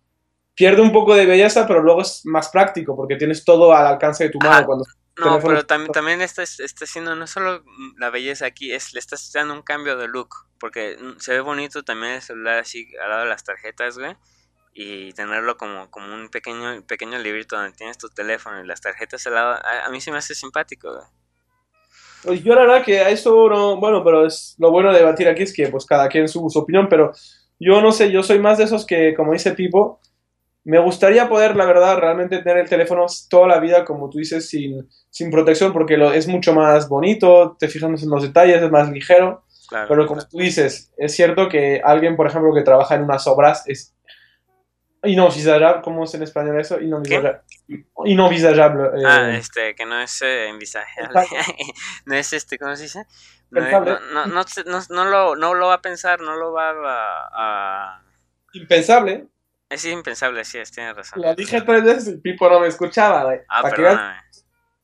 [0.61, 4.25] pierde un poco de belleza, pero luego es más práctico porque tienes todo al alcance
[4.25, 4.67] de tu mano.
[4.67, 4.85] cuando
[5.17, 7.65] no, pero también, también está, está haciendo no solo
[7.99, 11.83] la belleza aquí, es le estás dando un cambio de look, porque se ve bonito
[11.83, 14.15] también el celular así al lado de las tarjetas, güey
[14.73, 19.27] y tenerlo como, como un pequeño pequeño librito donde tienes tu teléfono y las tarjetas
[19.27, 20.93] al lado, a, a mí se me hace simpático.
[20.93, 21.07] Güey.
[22.23, 25.29] Pues yo la verdad que a eso no, bueno, pero es lo bueno de debatir
[25.29, 27.13] aquí es que pues cada quien su, su opinión, pero
[27.59, 30.01] yo no sé, yo soy más de esos que, como dice Pipo,
[30.65, 34.49] me gustaría poder, la verdad, realmente tener el teléfono toda la vida, como tú dices,
[34.49, 38.71] sin, sin protección, porque lo, es mucho más bonito, te fijas en los detalles, es
[38.71, 39.45] más ligero.
[39.89, 43.65] pero como tú dices, es cierto que alguien, por ejemplo, que trabaja en unas obras,
[43.67, 43.95] es
[45.03, 46.79] Inenvisageable, ¿cómo es en español eso?
[48.05, 49.01] Inenvisageable.
[49.01, 49.07] Eh.
[49.07, 50.51] Ah, este, que no es eh,
[52.05, 53.07] no es este, ¿cómo se dice?
[53.51, 54.45] No, no, no,
[54.91, 56.73] no, lo, no lo va a pensar, no lo va
[57.33, 58.03] a...
[58.53, 59.30] Impensable.
[59.71, 61.23] Es impensable, sí, tienes razón.
[61.23, 63.39] La dije tres veces y Pipo no me escuchaba, güey.
[63.49, 64.15] Ah, perdóname.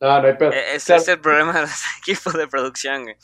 [0.01, 0.53] No, no hay pedo.
[0.53, 3.17] E, ese es el problema de los equipos de producción, güey.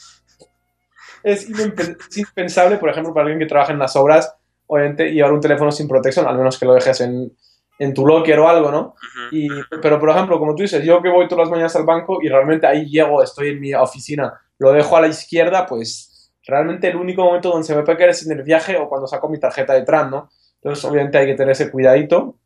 [1.23, 4.35] Es, es impensable, por ejemplo, para alguien que trabaja en las obras
[4.73, 7.31] obviamente, llevar un teléfono sin protección, al menos que lo dejes en,
[7.79, 8.95] en tu locker o algo, ¿no?
[9.31, 9.47] y,
[9.83, 12.29] pero, por ejemplo, como tú dices, yo que voy todas las mañanas al banco y
[12.31, 16.97] realmente ahí llego, estoy en mi oficina, lo dejo a la izquierda, pues realmente el
[16.97, 19.39] único momento donde se me puede caer es en el viaje o cuando saco mi
[19.39, 20.31] tarjeta de tram, ¿no?
[20.63, 22.37] Entonces, obviamente hay que tener ese cuidadito.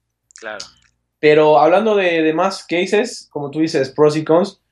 [0.40, 0.64] Claro.
[1.18, 4.62] Pero hablando de, de más cases, como tú dices, pros y cons,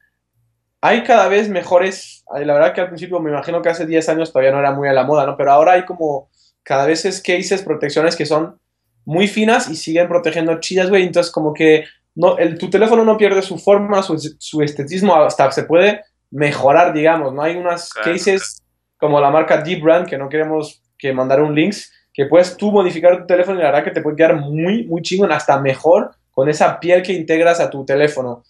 [0.80, 2.24] hay cada vez mejores.
[2.30, 4.88] La verdad que al principio me imagino que hace 10 años todavía no era muy
[4.88, 5.36] a la moda, ¿no?
[5.36, 6.28] Pero ahora hay como
[6.62, 8.58] cada vez es cases, protecciones que son
[9.04, 11.04] muy finas y siguen protegiendo chidas, güey.
[11.04, 15.50] Entonces, como que no, el, tu teléfono no pierde su forma, su, su, estetismo, hasta
[15.52, 17.32] se puede mejorar, digamos.
[17.32, 18.62] No hay unas cases
[18.98, 22.70] como la marca Deep Brand, que no queremos que mandar un links, que puedes tú
[22.70, 26.14] modificar tu teléfono y la verdad que te puede quedar muy, muy chingón, hasta mejor
[26.30, 28.44] con esa piel que integras a tu teléfono.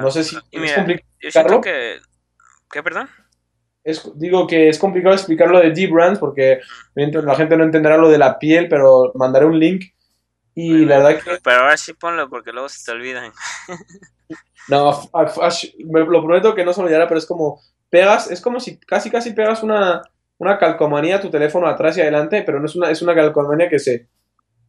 [0.00, 1.60] No sé si es complicado.
[1.60, 1.98] Que...
[2.70, 3.08] ¿Qué, perdón?
[4.14, 6.60] digo que es complicado explicarlo de Deep Brands porque
[6.94, 9.86] la gente no entenderá lo de la piel, pero mandaré un link.
[10.54, 11.38] Y la verdad que.
[11.42, 13.32] Pero ahora sí ponlo porque luego se te olvidan.
[14.68, 15.00] no,
[15.86, 17.60] me lo prometo que no se olvidará, pero es como.
[17.88, 20.02] Pegas, es como si casi casi pegas una,
[20.40, 23.68] una calcomanía a tu teléfono atrás y adelante, pero no es una, es una calcomanía
[23.68, 24.08] que se.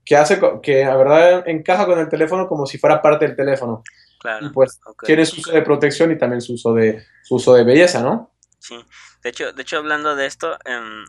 [0.05, 0.39] que hace.
[0.61, 3.81] que la verdad encaja con el teléfono como si fuera parte del teléfono.
[4.19, 4.45] Claro.
[4.45, 7.63] Y pues tiene su uso de protección y también su uso de, su uso de
[7.63, 8.35] belleza, ¿no?
[8.59, 8.75] Sí.
[9.23, 11.05] De hecho, de hecho hablando de esto, em,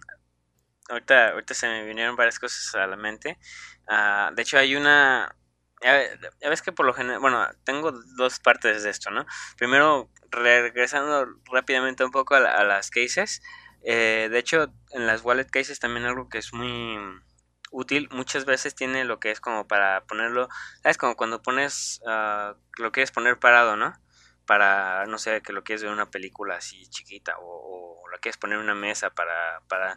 [0.89, 3.39] ahorita, ahorita se me vinieron varias cosas a la mente.
[3.89, 5.37] Ah, de hecho, hay una...
[5.83, 9.27] Ya, ves que por lo general, bueno, tengo dos partes de esto, ¿no?
[9.57, 13.43] Primero, regresando rápidamente un poco a, las cases.
[13.85, 16.99] Eh, de hecho, en las wallet cases también algo que es muy
[17.71, 20.49] útil muchas veces tiene lo que es como para ponerlo,
[20.83, 20.99] ¿sabes?
[20.99, 23.95] Como cuando pones, uh, lo quieres poner parado, ¿no?
[24.47, 28.37] Para, no sé, que lo quieres ver una película así chiquita o, o lo quieres
[28.39, 29.97] poner en una mesa para, para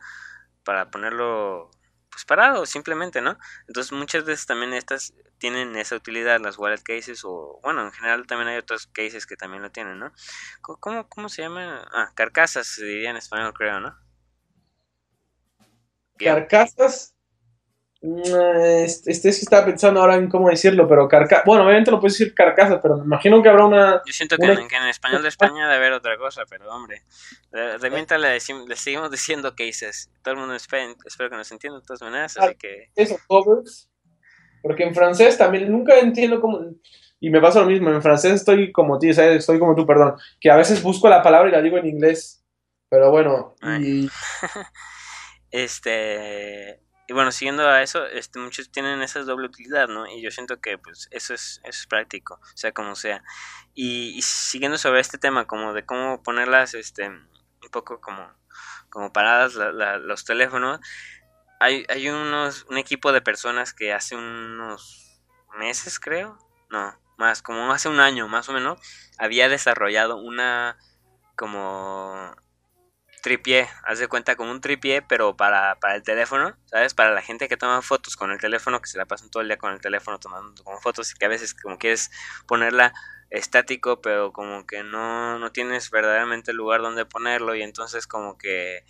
[0.64, 1.72] para ponerlo
[2.16, 3.38] pues parado simplemente, ¿no?
[3.68, 8.26] Entonces muchas veces también estas tienen esa utilidad, las wallet cases o bueno, en general
[8.26, 10.14] también hay otros cases que también lo tienen, ¿no?
[10.62, 11.86] ¿Cómo, cómo se llama?
[11.92, 14.00] Ah, carcasas se diría en español creo, ¿no?
[16.18, 17.15] Carcasas
[18.84, 21.44] este, este estaba pensando ahora en cómo decirlo, pero carcasa.
[21.46, 24.02] Bueno, obviamente lo puedes decir carcasa, pero me imagino que habrá una.
[24.06, 27.02] Yo siento que, en, español de España debe haber otra cosa, pero hombre.
[27.52, 30.12] De, mientras le, le, seguimos diciendo cases.
[30.22, 32.90] Todo el mundo espera, espero que nos entienda de todas maneras, así que.
[32.96, 33.90] Eso, covers.
[34.62, 36.60] Porque en francés también nunca entiendo cómo.
[37.20, 39.38] Y me pasa lo mismo, en francés estoy como ti, ¿sabes?
[39.38, 40.16] Estoy como tú, perdón.
[40.40, 42.44] Que a veces busco la palabra y la digo en inglés.
[42.90, 43.56] Pero bueno.
[43.80, 44.10] Y...
[45.50, 50.08] este y bueno, siguiendo a eso, este, muchos tienen esa doble utilidad, ¿no?
[50.08, 53.24] Y yo siento que pues eso es, eso es práctico, sea como sea.
[53.76, 58.28] Y, siguiendo sobre este tema, como de cómo ponerlas, este, un poco como,
[58.90, 60.80] como paradas los teléfonos,
[61.60, 65.22] hay, hay unos, un equipo de personas que hace unos
[65.58, 66.40] meses, creo,
[66.70, 68.80] no, más, como hace un año más o menos,
[69.18, 70.78] había desarrollado una
[71.36, 72.36] como
[73.26, 76.94] tripié, haz de cuenta como un tripié, pero para, para el teléfono, ¿sabes?
[76.94, 79.48] Para la gente que toma fotos con el teléfono, que se la pasan todo el
[79.48, 82.12] día con el teléfono tomando como fotos y que a veces como quieres
[82.46, 82.94] ponerla
[83.32, 88.86] estático, pero como que no, no tienes verdaderamente lugar donde ponerlo y entonces como que,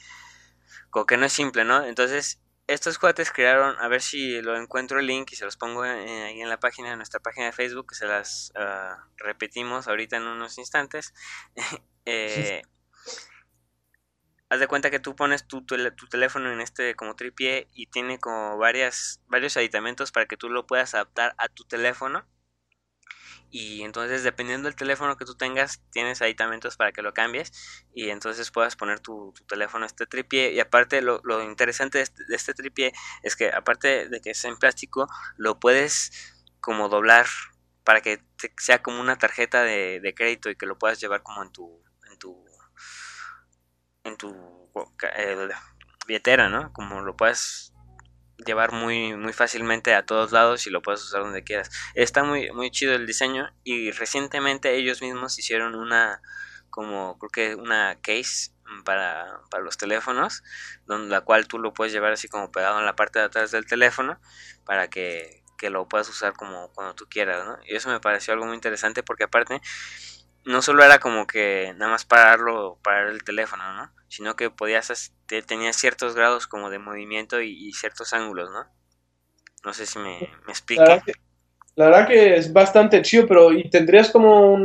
[0.89, 1.85] como que no es simple, ¿no?
[1.85, 5.83] Entonces estos cuates crearon, a ver si lo encuentro el link y se los pongo
[5.83, 10.17] ahí en la página, en nuestra página de Facebook, que se las ah, repetimos ahorita
[10.17, 11.13] en unos instantes.
[12.05, 12.63] eh,
[14.49, 18.19] haz de cuenta que tú pones tu, tu, teléfono en este como tripié y tiene
[18.19, 22.25] como varias, varios aditamentos para que tú lo puedas adaptar a tu teléfono.
[23.51, 27.51] Y entonces dependiendo del teléfono que tú tengas, tienes aditamentos para que lo cambies
[27.93, 30.51] y entonces puedas poner tu, teléfono este tripié.
[30.51, 34.31] Y aparte lo, lo interesante de este, de este tripié es que aparte de que
[34.31, 36.11] es en plástico, lo puedes
[36.59, 37.27] como doblar
[37.83, 38.21] para que
[38.57, 41.84] sea como una tarjeta de, de crédito y que lo puedas llevar como en tu
[44.05, 44.29] en tu
[45.17, 45.49] eh,
[46.07, 46.71] billetera, ¿no?
[46.71, 47.73] Como lo puedes
[48.45, 51.69] llevar muy, muy fácilmente a todos lados y lo puedes usar donde quieras.
[51.95, 56.21] Está muy, muy chido el diseño y recientemente ellos mismos hicieron una,
[56.69, 58.51] como creo que una case
[58.83, 60.43] para, para los teléfonos,
[60.85, 63.51] donde la cual tú lo puedes llevar así como pegado en la parte de atrás
[63.51, 64.19] del teléfono
[64.65, 67.57] para que, que lo puedas usar como cuando tú quieras, ¿no?
[67.65, 69.61] Y eso me pareció algo muy interesante porque aparte
[70.45, 73.91] no solo era como que nada más pararlo, parar el teléfono, ¿no?
[74.07, 75.13] Sino que podías,
[75.47, 78.65] tenía ciertos grados como de movimiento y, ciertos ángulos, ¿no?
[79.63, 80.83] No sé si me, me explico.
[81.75, 84.57] La verdad, que, es bastante chido, pero ¿y tendrías como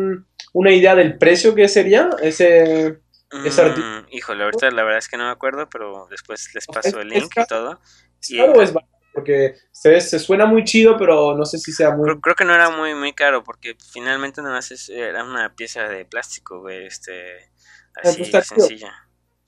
[0.52, 3.00] una idea del precio que sería ese,
[3.32, 7.08] mm, Híjole, ahorita la verdad es que no me acuerdo, pero después les paso el
[7.08, 7.80] link y todo.
[8.20, 8.74] ¿Es es
[9.12, 12.08] porque se, se, suena muy chido, pero no sé si sea muy...
[12.20, 16.04] Creo, que no era muy muy caro, porque finalmente nada más era una pieza de
[16.04, 17.50] plástico, güey, este,
[17.96, 18.92] ah, así sencilla.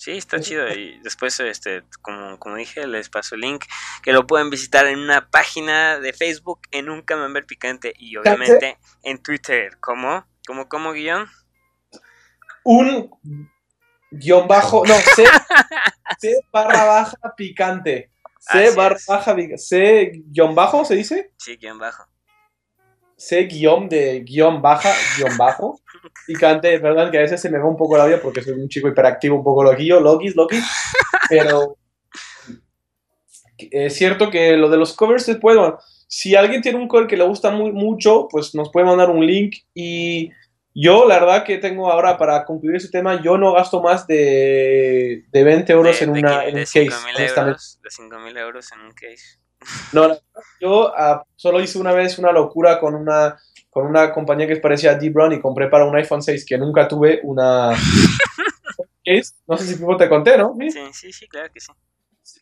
[0.03, 3.65] Sí, está chido y después, este, como, como dije, les paso el link
[4.03, 8.79] que lo pueden visitar en una página de Facebook, en un camembert picante y obviamente
[9.05, 10.27] en Twitter, ¿cómo?
[10.45, 11.29] ¿Cómo, cómo guion?
[12.65, 13.13] Un
[14.11, 15.25] guion bajo, no, C,
[16.19, 18.12] C barra baja picante.
[18.43, 21.31] C barra baja, C guion bajo, ¿se dice?
[21.37, 22.05] Sí, guion bajo.
[23.17, 25.81] C guion de guion baja, guion bajo.
[26.27, 28.69] Picante, verdad que a veces se me va un poco la vida porque soy un
[28.69, 30.65] chico hiperactivo, un poco loquillo, Lokis, Lokis.
[31.29, 31.77] Pero
[33.59, 35.61] es cierto que lo de los covers se puede.
[36.09, 39.25] si alguien tiene un cover que le gusta muy, mucho, pues nos puede mandar un
[39.25, 40.31] link y
[40.75, 45.25] yo, la verdad que tengo ahora para concluir ese tema, yo no gasto más de,
[45.31, 46.85] de 20 euros en, una, en un case.
[46.85, 49.39] Euros, de 5.000 euros en un case.
[49.93, 50.19] No,
[50.61, 53.39] yo ah, solo hice una vez una locura con una,
[53.71, 56.89] con una compañía que parecía Deep Run y compré para un iPhone 6 que nunca
[56.89, 57.71] tuve una
[59.05, 59.35] case.
[59.47, 60.57] No sé si te conté, ¿no?
[60.59, 61.73] Sí, sí, sí, claro que sí.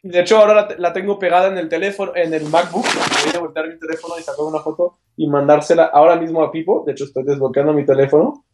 [0.02, 2.84] De hecho, ahora la, tengo pegada en el teléfono, en el MacBook.
[2.84, 6.84] Voy a voltear mi teléfono y sacar una foto y mandársela ahora mismo a Pipo.
[6.86, 8.46] De hecho, estoy desbloqueando mi teléfono.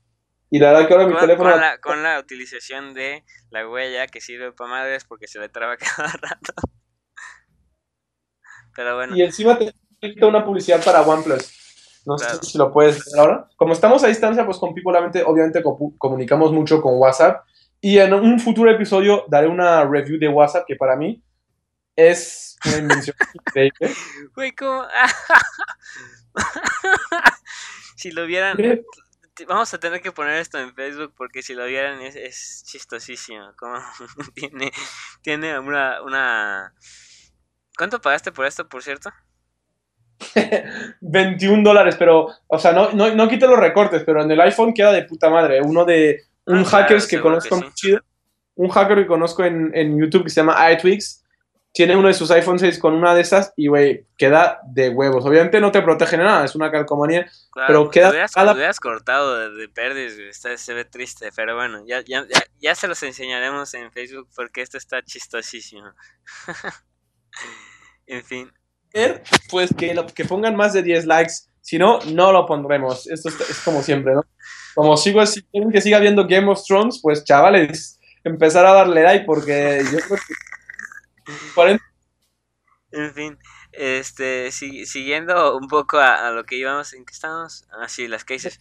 [0.50, 1.50] Y la verdad que ahora mi teléfono...
[1.50, 5.48] con la, con la utilización de la huella que sirve para madres porque se le
[5.48, 6.52] traba cada rato.
[8.74, 9.72] Pero bueno, Y encima te
[10.22, 12.02] una publicidad para OnePlus.
[12.06, 12.34] No Claro.
[12.34, 13.48] sé si lo puedes ver ahora.
[13.56, 15.62] Como estamos a distancia, pues con Pipo obviamente,
[15.98, 17.44] comunicamos mucho con WhatsApp.
[17.80, 21.22] Y en un futuro episodio daré una review de WhatsApp que para mí
[21.96, 23.94] es una invención increíble.
[24.34, 24.86] güey, ¿cómo?
[27.96, 28.58] si lo vieran,
[29.48, 33.52] vamos a tener que poner esto en Facebook porque si lo vieran es, es chistosísimo.
[33.58, 33.78] Como
[34.34, 34.70] tiene,
[35.22, 36.74] tiene una, una...
[37.76, 39.10] ¿Cuánto pagaste por esto, por cierto?
[41.02, 44.72] 21 dólares, pero, o sea, no, no, no quite los recortes, pero en el iPhone
[44.72, 45.60] queda de puta madre.
[45.60, 47.74] Uno de un Ah, hacker claro, que conozco que muy sí.
[47.74, 48.00] chido,
[48.54, 51.25] un hacker que conozco en, en YouTube que se llama iTwix,
[51.76, 55.26] tiene uno de sus iPhone 6 con una de esas y, güey, queda de huevos.
[55.26, 57.30] Obviamente no te protege nada, es una calcomanía.
[57.52, 60.86] Claro, Pero queda lo hubieras, cada- lo hubieras cortado de, de perdiz, está- se ve
[60.86, 65.02] triste, pero bueno, ya, ya, ya, ya se los enseñaremos en Facebook porque esto está
[65.02, 65.84] chistosísimo.
[68.06, 68.50] en fin,
[69.50, 73.06] Pues que, lo- que pongan más de 10 likes, si no, no lo pondremos.
[73.06, 74.24] Esto es, es como siempre, ¿no?
[74.74, 79.02] Como sigo, si quieren que siga viendo Game of Thrones, pues chavales, empezar a darle
[79.02, 80.34] like porque yo creo que
[81.54, 81.84] 40
[82.92, 83.38] en fin,
[83.72, 87.66] este, si- siguiendo un poco a, a lo que íbamos, ¿en qué estamos?
[87.70, 88.58] Ah, sí, las cases.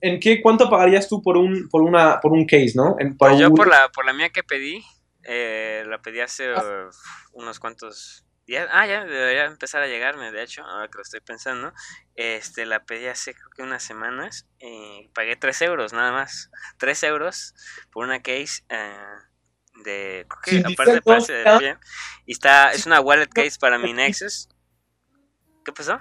[0.00, 2.96] ¿En qué cuánto pagarías tú por un por una por un case, no?
[2.98, 4.84] En, Pues yo un- por la, por la mía que pedí,
[5.24, 6.90] eh, la pedí hace uh,
[7.32, 8.68] unos cuantos días.
[8.70, 11.72] Ah, ya debería empezar a llegarme, de hecho, ahora que lo estoy pensando.
[12.14, 14.46] Este, la pedí hace creo que unas semanas.
[14.60, 16.50] Y pagué 3 euros nada más.
[16.78, 17.54] 3 euros
[17.90, 18.96] por una case eh,
[19.84, 20.26] de...
[20.44, 21.76] Que aparte parece de pie.
[22.26, 24.48] Y está, es una wallet case para mi Nexus.
[25.64, 26.00] ¿Qué pasó?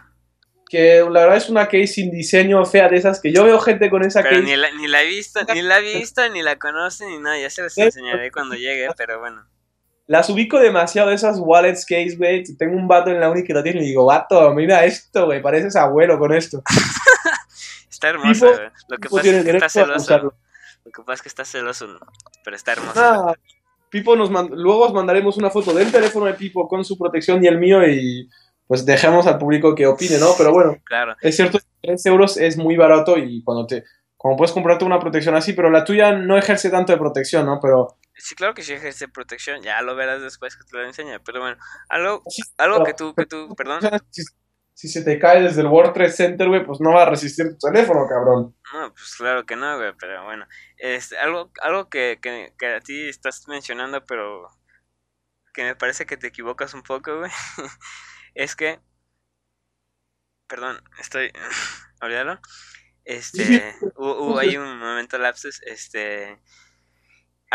[0.67, 3.87] que la verdad es una case sin diseño fea de esas que yo veo gente
[3.91, 4.43] con esa Pero case.
[4.47, 7.37] ni la, ni la he visto, ni la he visto, ni la conoce, ni nada.
[7.39, 9.47] Ya se los enseñaré cuando llegue, pero bueno.
[10.07, 12.43] Las ubico demasiado esas wallets case, güey.
[12.57, 15.39] Tengo un vato en la uni que lo tiene y digo, vato, mira esto, güey,
[15.41, 16.63] pareces abuelo con esto.
[17.89, 18.69] Está hermosa, Pipo- güey.
[18.89, 20.17] Lo que pasa es que está celoso.
[20.83, 21.99] Lo que pasa es que está celoso, ¿no?
[22.43, 23.15] pero está hermosa.
[23.29, 23.33] Ah,
[23.89, 27.43] Pipo nos mand- luego os mandaremos una foto del teléfono de Pipo con su protección
[27.43, 28.29] y el mío y
[28.67, 30.29] pues dejemos al público que opine, ¿no?
[30.37, 31.15] Pero bueno, Claro.
[31.21, 33.83] es cierto, 3 euros es muy barato y cuando te,
[34.17, 37.59] como puedes comprarte una protección así, pero la tuya no ejerce tanto de protección, ¿no?
[37.61, 39.61] Pero Sí, claro que sí ejerce protección.
[39.61, 41.19] Ya lo verás después que te lo enseñe.
[41.25, 41.57] Pero bueno,
[41.89, 42.23] algo,
[42.57, 43.81] algo que tú, que tú, perdón.
[44.75, 47.47] Si, se te cae desde el World Trade Center, güey, pues no va a resistir
[47.57, 48.55] tu teléfono, cabrón.
[48.73, 50.45] No, pues claro que no, güey, pero bueno.
[50.77, 54.49] Este, algo, algo que, que, que a ti estás mencionando, pero
[55.53, 57.31] que me parece que te equivocas un poco, güey.
[58.35, 58.81] es que,
[60.47, 61.31] perdón, estoy,
[62.01, 62.39] olvídalo.
[63.05, 66.41] Este, hubo, hubo ahí un momento lapsus, este,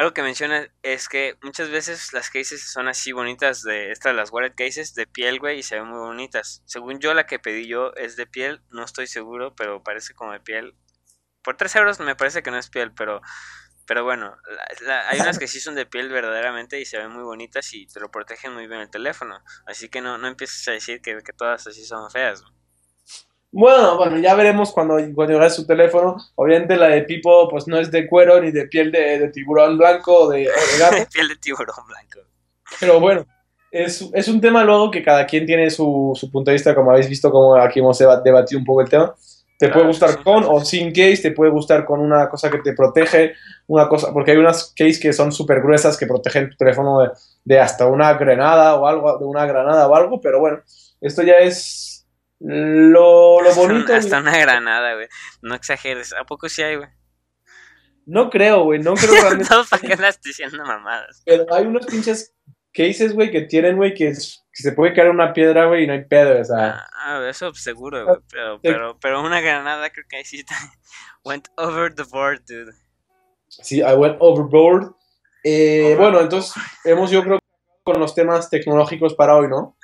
[0.00, 4.32] algo que mencionas es que muchas veces las cases son así bonitas de estas las
[4.32, 6.62] wallet cases de piel, güey, y se ven muy bonitas.
[6.66, 10.32] Según yo la que pedí yo es de piel, no estoy seguro, pero parece como
[10.32, 10.74] de piel.
[11.42, 13.20] Por 3 euros me parece que no es piel, pero
[13.86, 14.36] pero bueno,
[14.82, 17.86] la- hay unas que sí son de piel verdaderamente y se ven muy bonitas y
[17.88, 19.42] te lo protegen muy bien el teléfono.
[19.66, 22.42] Así que no, no empieces a decir que, que todas así son feas.
[22.42, 22.54] güey.
[23.52, 26.16] Bueno, bueno, ya veremos cuando, cuando llegue su teléfono.
[26.36, 29.76] Obviamente la de Pipo, pues no es de cuero ni de piel de, de tiburón
[29.76, 31.06] blanco o de, o de gato.
[31.12, 32.20] piel de tiburón blanco.
[32.78, 33.26] Pero bueno,
[33.70, 36.90] es, es un tema luego que cada quien tiene su, su punto de vista, como
[36.92, 39.14] habéis visto, como aquí hemos deba- debatido un poco el tema.
[39.58, 40.24] Te Claro, puede gustar sí.
[40.24, 43.34] con o sin case, te puede gustar con una cosa que te protege,
[43.66, 47.10] una cosa, porque hay unas case que son súper gruesas que protegen tu teléfono de,
[47.44, 50.60] de hasta una granada o algo, de una granada o algo, pero bueno,
[51.02, 51.89] esto ya es
[52.40, 53.94] lo, lo Hasta un- bonito.
[53.94, 55.06] Hasta una granada, güey.
[55.42, 56.12] No exageres.
[56.14, 56.88] ¿A poco sí hay, güey?
[58.06, 59.54] No creo, güey, no creo realmente.
[59.54, 61.22] no, ¿para qué andas diciendo mamadas?
[61.26, 62.34] Pero hay unos pinches
[62.72, 65.86] cases, güey, que tienen, güey, que, es- que se puede caer una piedra, güey, y
[65.86, 66.70] no hay pedo, o sea.
[66.70, 68.16] Ah, ah, eso seguro, güey.
[68.30, 70.54] Pero, pero, pero una granada creo que ahí sí está.
[71.24, 72.72] Went over the board, dude.
[73.48, 74.94] Sí, I went overboard.
[75.44, 77.38] Eh, bueno, entonces hemos, yo creo,
[77.84, 79.76] con los temas tecnológicos para hoy, ¿no?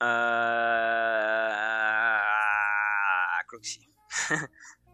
[0.00, 0.59] Ah,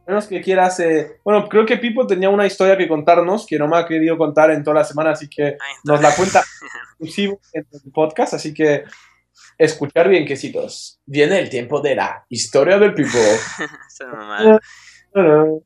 [0.07, 0.79] Menos que quieras.
[0.81, 4.17] eh, Bueno, creo que Pipo tenía una historia que contarnos que no me ha querido
[4.17, 6.41] contar en toda la semana, así que Ay, nos la cuenta
[6.91, 8.35] exclusivo en el podcast.
[8.35, 8.85] Así que
[9.59, 11.01] escuchar bien, quesitos.
[11.07, 13.19] Viene el tiempo de la historia del Pipo.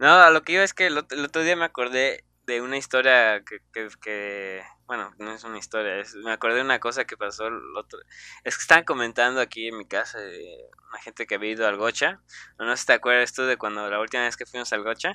[0.00, 2.62] No, a lo que iba es que el otro, el otro día me acordé de
[2.62, 3.60] una historia que,
[4.00, 8.00] que, bueno, no es una historia, me acordé de una cosa que pasó el otro,
[8.42, 10.56] es que estaban comentando aquí en mi casa de
[10.88, 12.22] una gente que había ido al Gocha,
[12.58, 15.12] no, sé si te acuerdas tú de cuando la última vez que fuimos al Gocha.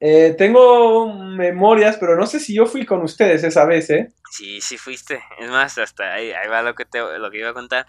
[0.00, 4.12] Eh, tengo memorias, pero no sé si yo fui con ustedes esa vez, ¿eh?
[4.32, 5.22] Sí, sí fuiste.
[5.38, 7.86] Es más, hasta ahí, ahí va lo que, te, lo que iba a contar.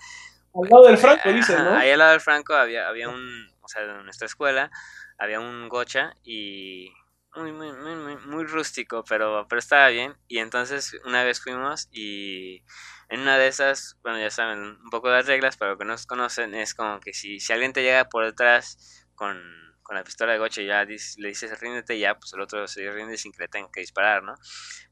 [0.54, 1.76] Al lado del Franco, dices, ¿no?
[1.76, 4.70] Ahí al lado del Franco había, había un, o sea, en nuestra escuela
[5.18, 6.92] había un gocha y
[7.36, 10.16] muy, muy, muy, muy, rústico, pero, pero estaba bien.
[10.28, 12.64] Y entonces una vez fuimos y
[13.10, 16.54] en una de esas, bueno, ya saben, un poco las reglas, pero que no conocen,
[16.56, 19.42] es como que si, si alguien te llega por detrás con,
[19.84, 22.90] con la pistola de gocha y ya le dices ríndete, ya pues el otro se
[22.92, 24.36] rinde sin que le tenga que disparar, ¿no?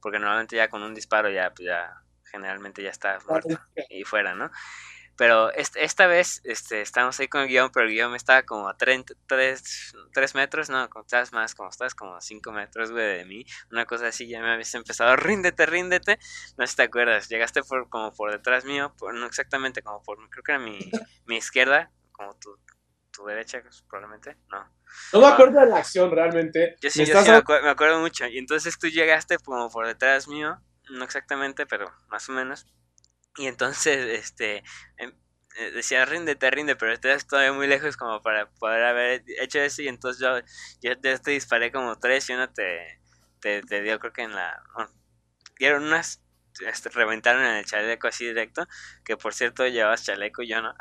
[0.02, 4.34] Porque normalmente ya con un disparo ya, pues ya generalmente ya está muerto y fuera,
[4.36, 4.52] ¿no?
[5.22, 8.76] Pero esta vez este, estábamos ahí con el guion, pero el guion estaba como a
[8.76, 9.06] 3,
[10.34, 13.46] metros, no, estás más, como estás como a 5 metros, güey, de mí.
[13.72, 16.18] Una cosa así, ya me habías empezado, ríndete, ríndete.
[16.58, 20.18] No sé si te acuerdas, llegaste por, como por detrás mío, no exactamente como por,
[20.32, 20.80] creo que era mi,
[21.28, 22.58] mi izquierda, como tu,
[23.12, 24.74] tu derecha, probablemente, no.
[25.14, 26.78] No me acuerdo de la acción realmente.
[26.82, 28.26] Yo sí, yo sí me, acuerdo, me acuerdo mucho.
[28.26, 30.60] Y entonces tú llegaste como por detrás mío,
[30.90, 32.66] no exactamente, pero más o menos.
[33.38, 34.64] Y entonces, este,
[34.98, 35.14] em,
[35.58, 39.82] eh, decía, ríndete, rinde, pero estás todavía muy lejos como para poder haber hecho eso.
[39.82, 40.40] Y entonces yo,
[40.82, 43.00] yo te, disparé como tres y uno te,
[43.42, 44.64] te, dio, creo que en la...
[45.60, 46.22] dieron unas,
[46.66, 48.68] este, reventaron en el chaleco así directo,
[49.04, 50.74] que por cierto llevabas chaleco y yo no.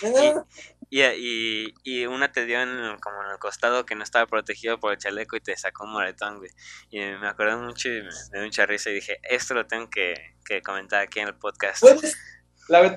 [0.02, 4.78] y, y, y, una te dio en, como en el costado que no estaba protegido
[4.78, 6.50] por el chaleco y te sacó un moretón, güey.
[6.90, 10.14] Y me acordé mucho y me dio mucha risa y dije, esto lo tengo que,
[10.44, 11.84] que comentar aquí en el podcast.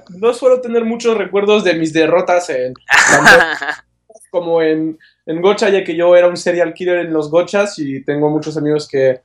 [0.09, 2.73] no suelo tener muchos recuerdos de mis derrotas en
[4.31, 8.03] como en, en Gocha, ya que yo era un serial killer en los Gochas y
[8.03, 9.21] tengo muchos amigos que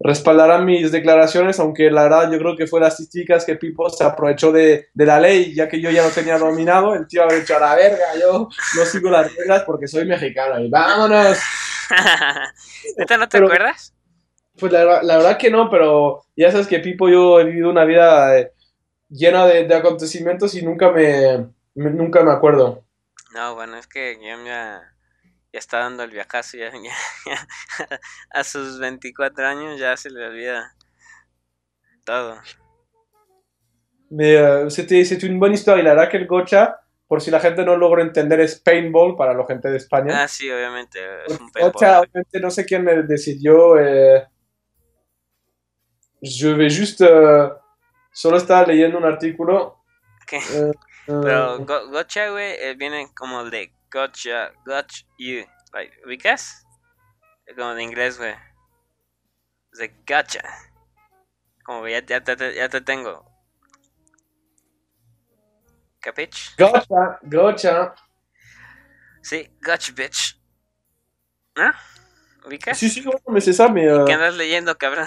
[0.00, 4.02] respaldarán mis declaraciones, aunque la verdad yo creo que fue las típicas que Pipo se
[4.02, 7.38] aprovechó de, de, la ley, ya que yo ya lo tenía dominado, el tío había
[7.38, 11.38] dicho a la verga, yo no sigo las reglas porque soy mexicano y vámonos.
[12.96, 13.94] ¿Neta no te acuerdas?
[14.58, 17.84] Pues la, la, verdad que no, pero ya sabes que Pipo yo he vivido una
[17.84, 18.52] vida eh,
[19.10, 22.84] llena de, acontecimientos y nunca me, nunca me acuerdo.
[23.34, 24.82] No, bueno, es que ya,
[25.52, 26.70] ya, está dando el viajazo, ya,
[28.30, 30.74] a sus 24 años ya se le olvida
[32.04, 32.40] todo.
[34.10, 35.82] C'est une bonne histoire.
[35.82, 39.46] Verdad que el Gocha, por si la gente no logra entender, es paintball para la
[39.46, 40.22] gente de España.
[40.22, 40.98] Ah, sí, obviamente.
[41.26, 43.78] Es un Gocha, obviamente, no sé quién decidió.
[43.78, 44.26] Eh,
[46.20, 47.04] je vais juste.
[47.04, 47.52] Uh,
[48.12, 49.84] solo estaba leyendo un artículo.
[50.26, 50.38] ¿Qué?
[50.38, 50.72] Uh,
[51.22, 55.44] Pero go, gotcha, güey, eh, viene como de gotcha, gotcha you.
[55.72, 56.66] Like, ¿Ubicas?
[57.56, 58.34] Como de inglés, güey.
[59.72, 60.42] De gotcha.
[61.64, 63.24] Como ya, ya, te, ya te tengo.
[66.00, 66.56] ¿Capich?
[66.56, 67.94] Gotcha, gotcha.
[69.22, 70.40] Sí, gotcha, bitch.
[71.56, 71.74] ¿Ah?
[72.72, 73.82] Sí, sí, me se sabe.
[74.06, 75.06] ¿Qué andas leyendo, cabrón?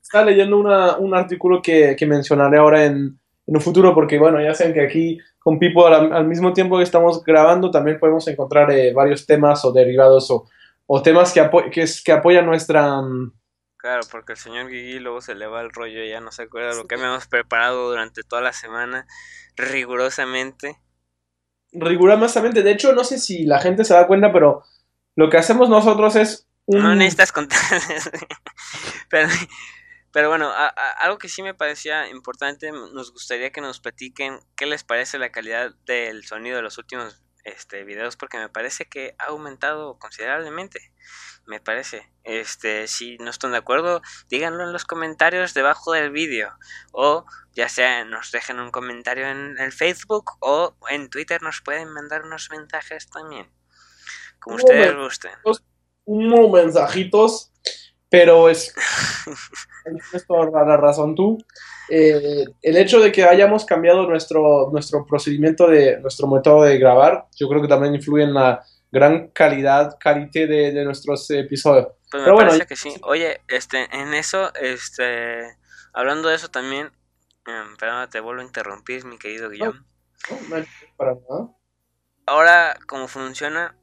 [0.00, 4.40] Estaba leyendo una, un artículo que, que mencionaré ahora en, en, un futuro, porque bueno,
[4.42, 8.70] ya saben que aquí con Pipo al, mismo tiempo que estamos grabando también podemos encontrar
[8.70, 10.46] eh, varios temas o derivados o,
[10.86, 13.02] o temas que, que, que, apoyan nuestra...
[13.02, 13.32] Mm,
[13.76, 16.42] claro, porque el señor Guigui luego se le va el rollo y ya no se
[16.44, 19.06] acuerda lo que hemos preparado durante toda la semana,
[19.56, 20.78] rigurosamente.
[21.72, 24.62] Rigurosamente, de hecho, no sé si la gente se da cuenta, pero
[25.16, 26.48] lo que hacemos nosotros es...
[26.66, 27.58] No necesitas contar.
[29.10, 29.28] pero,
[30.14, 30.52] pero bueno,
[31.00, 35.32] algo que sí me parecía importante, nos gustaría que nos platiquen qué les parece la
[35.32, 40.92] calidad del sonido de los últimos este, videos, porque me parece que ha aumentado considerablemente.
[41.46, 42.12] Me parece.
[42.22, 46.48] Este, si no están de acuerdo, díganlo en los comentarios debajo del vídeo.
[46.92, 51.92] O ya sea nos dejen un comentario en el Facebook o en Twitter nos pueden
[51.92, 53.50] mandar unos mensajes también.
[54.38, 55.32] Como ustedes gusten.
[56.04, 57.50] Unos mensajitos,
[58.14, 58.72] pero es.
[59.84, 61.38] tienes toda la razón tú.
[61.90, 67.26] Eh, el hecho de que hayamos cambiado nuestro, nuestro procedimiento de nuestro método de grabar,
[67.36, 71.88] yo creo que también influye en la gran calidad, calidad de, de nuestros episodios.
[72.10, 72.94] Pues pero bueno, que sí.
[73.02, 75.42] Oye, este, en eso, este,
[75.92, 76.92] hablando de eso también,
[77.46, 79.80] eh, perdón, te vuelvo a interrumpir, mi querido Guillaume.
[80.30, 80.64] no,
[80.96, 81.50] para nada.
[82.26, 83.76] Ahora, como funciona,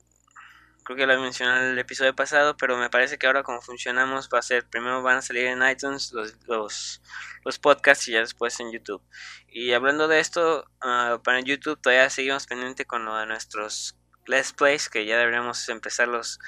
[0.95, 4.29] creo que lo mencioné en el episodio pasado, pero me parece que ahora como funcionamos
[4.33, 7.01] va a ser, primero van a salir en iTunes los, los,
[7.45, 9.01] los podcasts y ya después en YouTube.
[9.47, 14.53] Y hablando de esto, uh, para YouTube todavía seguimos pendiente con lo de nuestros Let's
[14.53, 16.39] Plays, que ya deberíamos empezarlos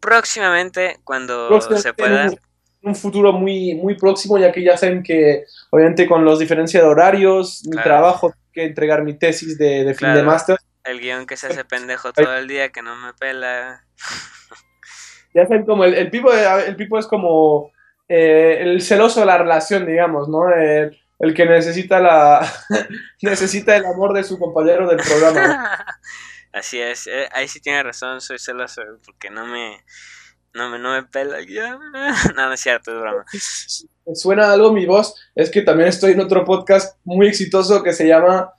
[0.00, 2.26] próximamente cuando se pueda.
[2.26, 2.38] En
[2.82, 6.88] un, futuro muy, muy próximo, ya que ya saben que, obviamente, con los diferencias de
[6.88, 10.56] horarios, mi trabajo, que entregar mi tesis de, fin de máster.
[10.84, 13.84] El guion que se hace pendejo todo el día, que no me pela.
[15.34, 17.70] Ya saben, como el, el, pipo, el pipo es como
[18.08, 20.50] eh, el celoso de la relación, digamos, ¿no?
[20.50, 22.50] El, el que necesita la
[23.22, 25.86] necesita el amor de su compañero del programa.
[26.52, 29.84] Así es, eh, ahí sí tiene razón, soy celoso porque no me
[30.54, 31.76] no me, no me pela ya.
[31.76, 33.24] no, no es cierto, es broma.
[34.14, 38.08] Suena algo mi voz, es que también estoy en otro podcast muy exitoso que se
[38.08, 38.50] llama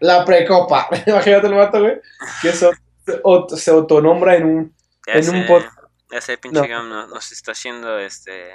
[0.00, 0.88] La Precopa.
[1.06, 2.00] Imagínate el vato, güey,
[2.42, 2.52] que
[3.56, 4.76] se autonombra en un,
[5.06, 5.78] en un podcast.
[6.10, 7.06] Ya sé, pinche no.
[7.08, 8.52] nos está haciendo este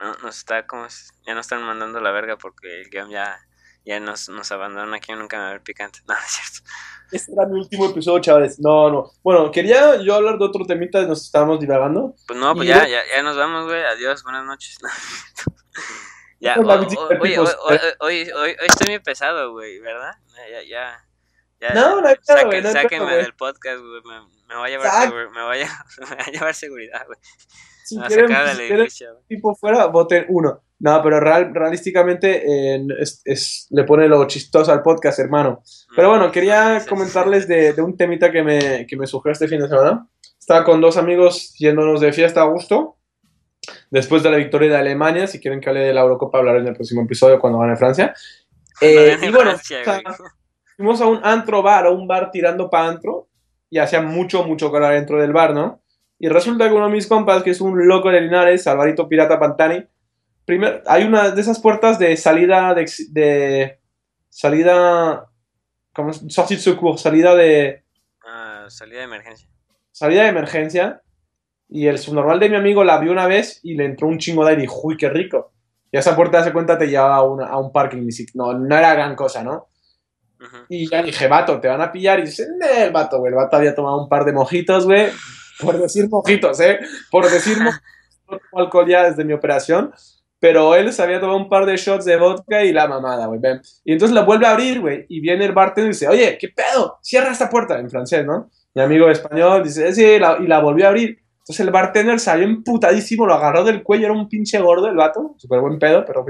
[0.00, 0.86] no, nos está como
[1.24, 3.38] ya nos están mandando la verga porque el game ya
[3.84, 6.00] ya nos, nos abandona aquí nunca me ver picante.
[6.08, 6.70] No, es cierto.
[7.12, 8.58] Este era mi último episodio, chavales.
[8.58, 9.10] No, no.
[9.22, 12.14] Bueno, quería yo hablar de otro temita, nos estábamos divagando.
[12.26, 13.82] Pues no, pues ya, ya, ya nos vamos, güey.
[13.84, 14.78] Adiós, buenas noches.
[16.40, 17.36] ya, hoy, hoy,
[18.00, 20.12] hoy, hoy, estoy muy pesado, güey, ¿verdad?
[20.50, 21.06] Ya, ya.
[21.68, 22.62] Ya no, no hay pedo, güey.
[22.62, 24.02] sáquenme del podcast, güey.
[24.04, 27.18] Me, me, voy a llevar, me, voy a, me voy a llevar seguridad, güey.
[27.84, 28.88] Si quieren,
[29.28, 30.62] tipo fuera, voten uno.
[30.78, 32.86] No, pero real, realísticamente eh,
[33.24, 35.62] es, le pone lo chistoso al podcast, hermano.
[35.94, 39.68] Pero bueno, quería comentarles de, un temita que me, que me surgió este fin de
[39.68, 40.06] semana.
[40.38, 42.96] Estaba con dos amigos yéndonos de fiesta a gusto.
[43.90, 46.68] Después de la victoria de Alemania, si quieren que hable de la Eurocopa, hablaré en
[46.68, 48.14] el próximo episodio cuando gane Francia.
[48.80, 49.56] Eh, y bueno,
[50.76, 53.28] fuimos a un antro bar, a un bar tirando para antro,
[53.70, 55.82] y hacía mucho, mucho calor dentro del bar, ¿no?
[56.18, 59.38] Y resulta que uno de mis compas, que es un loco de Linares, Alvarito Pirata
[59.38, 59.84] Pantani,
[60.44, 63.80] primero, hay una de esas puertas de salida de, de
[64.28, 65.28] salida
[65.94, 66.22] ¿cómo es?
[66.28, 67.84] Sortie de secours, salida de
[68.26, 69.48] ah, salida de emergencia.
[69.92, 71.02] Salida de emergencia
[71.68, 74.44] y el subnormal de mi amigo la vio una vez y le entró un chingo
[74.44, 75.52] de aire y uy, qué rico.
[75.90, 78.08] Y esa puerta, hace cuenta, te llevaba a, a un parking.
[78.34, 79.68] No, no era gran cosa, ¿no?
[80.68, 82.18] Y ya dije, vato, te van a pillar.
[82.20, 82.46] Y dice,
[82.78, 83.30] el vato, güey.
[83.30, 85.08] El vato había tomado un par de mojitos, güey.
[85.60, 86.80] Por decir mojitos, ¿eh?
[87.10, 87.82] Por decir mojitos.
[88.30, 89.92] No tomo alcohol ya desde mi operación.
[90.40, 93.40] Pero él se había tomado un par de shots de vodka y la mamada, güey.
[93.84, 95.06] Y entonces la vuelve a abrir, güey.
[95.08, 96.98] Y viene el bartender y dice, oye, ¿qué pedo?
[97.02, 97.78] Cierra esta puerta.
[97.78, 98.50] En francés, ¿no?
[98.74, 101.24] Mi amigo español dice, sí, y la volvió a abrir.
[101.44, 105.34] Entonces el bartender salió emputadísimo, lo agarró del cuello, era un pinche gordo el vato,
[105.36, 106.24] súper buen pedo, pero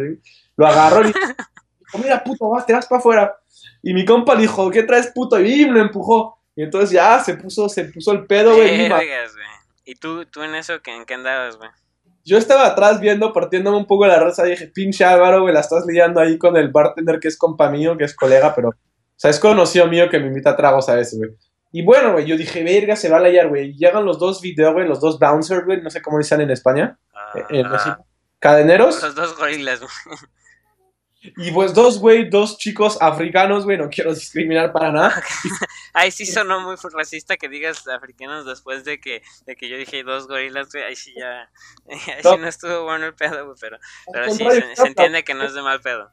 [0.56, 1.12] lo agarró y
[1.98, 3.36] mira, puto, vas, te vas para afuera.
[3.82, 5.38] Y mi compa le dijo, ¿qué traes, puto?
[5.40, 6.38] Y lo empujó.
[6.56, 8.90] Y entonces ya se puso, se puso el pedo, güey.
[9.84, 11.70] ¿Y tú, tú en eso, ¿en qué andabas, güey?
[12.24, 15.60] Yo estaba atrás viendo, partiéndome un poco la raza, y dije, pinche Álvaro, güey, la
[15.60, 18.74] estás liando ahí con el bartender que es compa mío, que es colega, pero, o
[19.14, 21.30] sea, es conocido mío que me invita a tragos a ese, güey.
[21.70, 23.74] Y bueno, güey, yo dije, verga, se va a layar, güey.
[23.74, 26.96] Llegan los dos videos, güey, los dos bouncers, güey, no sé cómo dicen en España.
[27.50, 27.64] Eh,
[28.38, 29.02] Cadeneros.
[29.02, 29.90] Los dos gorilas, güey.
[31.36, 35.22] Y pues dos, güey, dos chicos africanos, güey, no quiero discriminar para nada.
[35.94, 40.02] Ahí sí sonó muy racista que digas africanos después de que, de que yo dije
[40.02, 41.48] dos gorilas, güey, ahí sí ya,
[41.88, 43.78] ahí sí no estuvo bueno el pedo, güey, pero,
[44.12, 44.44] pero sí,
[44.74, 46.10] se, entiende que no es de mal pedo.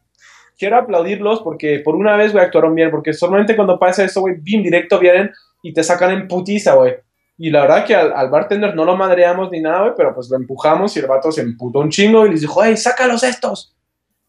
[0.58, 4.36] Quiero aplaudirlos porque por una vez, güey, actuaron bien, porque solamente cuando pasa eso, güey,
[4.40, 5.32] bien directo vienen
[5.62, 6.96] y te sacan en putiza, güey.
[7.38, 10.38] Y la verdad que al, bartender no lo madreamos ni nada, güey, pero pues lo
[10.38, 13.76] empujamos y el vato se emputó un chingo y les dijo, hey, sácalos estos.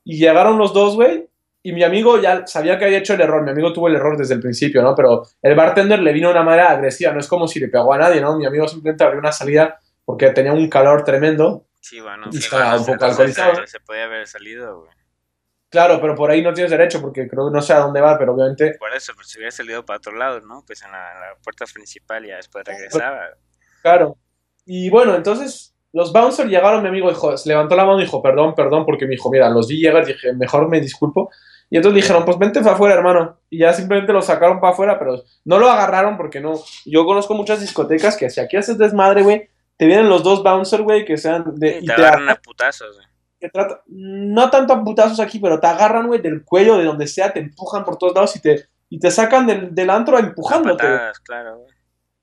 [0.05, 1.28] Y llegaron los dos, güey,
[1.64, 3.42] y mi amigo ya sabía que había hecho el error.
[3.42, 4.94] Mi amigo tuvo el error desde el principio, ¿no?
[4.96, 7.92] Pero el bartender le vino de una manera agresiva, no es como si le pegó
[7.94, 8.36] a nadie, ¿no?
[8.36, 11.66] Mi amigo simplemente abrió una salida porque tenía un calor tremendo.
[11.80, 13.66] Sí, bueno, y estaba un poco alcoholizado.
[13.66, 14.90] Se, puede haber salido, güey.
[15.68, 18.18] Claro, pero por ahí no tienes derecho porque creo que no sé a dónde va,
[18.18, 18.74] pero obviamente.
[18.78, 20.64] Por eso, pero si hubiera salido para otro lado, ¿no?
[20.66, 23.30] Pues en la, puerta principal ya después regresaba.
[23.82, 24.18] Claro.
[24.66, 28.22] Y bueno, entonces los bouncers llegaron, mi amigo dijo, se levantó la mano y dijo,
[28.22, 31.30] perdón, perdón, porque me dijo, mira, los vi llegar, dije, mejor me disculpo.
[31.68, 33.38] Y entonces dijeron, pues vente para afuera, hermano.
[33.49, 36.55] Y ya simplemente lo sacaron para afuera, pero no lo agarraron porque no.
[36.84, 40.82] Yo conozco muchas discotecas que si aquí haces desmadre, güey, te vienen los dos bouncers,
[40.82, 41.78] güey, que sean de.
[41.80, 43.66] Y te, agarran a putazos, güey.
[43.86, 47.40] no tanto a putazos aquí, pero te agarran, güey, del cuello, de donde sea, te
[47.40, 50.86] empujan por todos lados y te, y te sacan del, del antro empujándote.
[51.24, 51.72] claro, güey.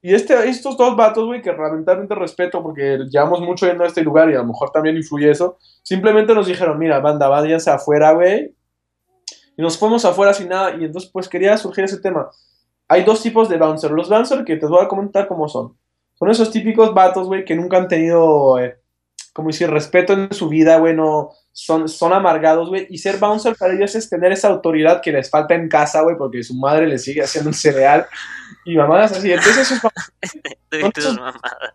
[0.02, 4.02] Y este, estos dos vatos, güey, que lamentablemente respeto porque llevamos mucho yendo a este
[4.02, 8.14] lugar y a lo mejor también influye eso, simplemente nos dijeron, mira, banda, váyanse afuera,
[8.14, 8.56] güey.
[9.58, 10.72] Y nos fuimos afuera sin nada.
[10.80, 12.30] Y entonces, pues quería surgir ese tema.
[12.88, 13.92] Hay dos tipos de bouncer.
[13.92, 15.78] Los bouncer que te voy a comentar cómo son.
[16.16, 18.78] Son esos típicos vatos, güey, que nunca han tenido, eh,
[19.34, 21.32] como decir, respeto en su vida, güey, no,
[21.66, 25.30] son, son amargados, güey, y ser bouncer para ellos es tener esa autoridad que les
[25.30, 28.06] falta en casa, güey, porque su madre les sigue haciendo un cereal
[28.66, 29.32] y mamadas así.
[29.32, 29.92] Entonces esos,
[30.98, 31.74] esos mamadas,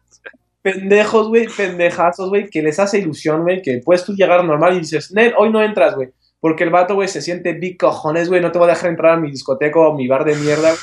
[0.62, 4.80] pendejos, güey, pendejazos, güey, que les hace ilusión, güey, que puedes tú llegar normal y
[4.80, 6.08] dices, Nel, hoy no entras, güey,
[6.40, 9.12] porque el vato, güey, se siente big cojones, güey, no te voy a dejar entrar
[9.12, 10.80] a mi discoteca o mi bar de mierda, güey.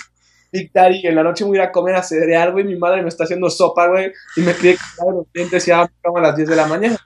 [0.53, 3.01] Big Daddy, en la noche voy a ir a comer a cereal, güey, mi madre
[3.01, 5.89] me está haciendo sopa, güey, y me pide que los dientes y a
[6.21, 6.97] las 10 de la mañana.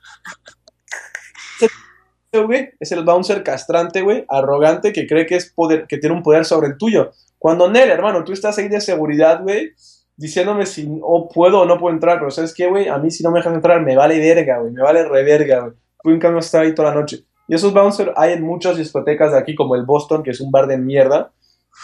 [2.44, 6.24] Güey, es el bouncer castrante, güey, arrogante, que cree que es poder, que tiene un
[6.24, 7.12] poder sobre el tuyo.
[7.38, 9.74] Cuando Nel, hermano, tú estás ahí de seguridad, güey,
[10.18, 12.88] diciéndome si o puedo o no puedo entrar, pero ¿sabes qué, güey?
[12.88, 15.74] A mí si no me dejan entrar me vale verga, güey, me vale reverga, güey.
[16.02, 17.26] Fui en cambio estar ahí toda la noche.
[17.48, 20.52] Y esos bouncers hay en muchas discotecas de aquí, como el Boston, que es un
[20.52, 21.32] bar de mierda.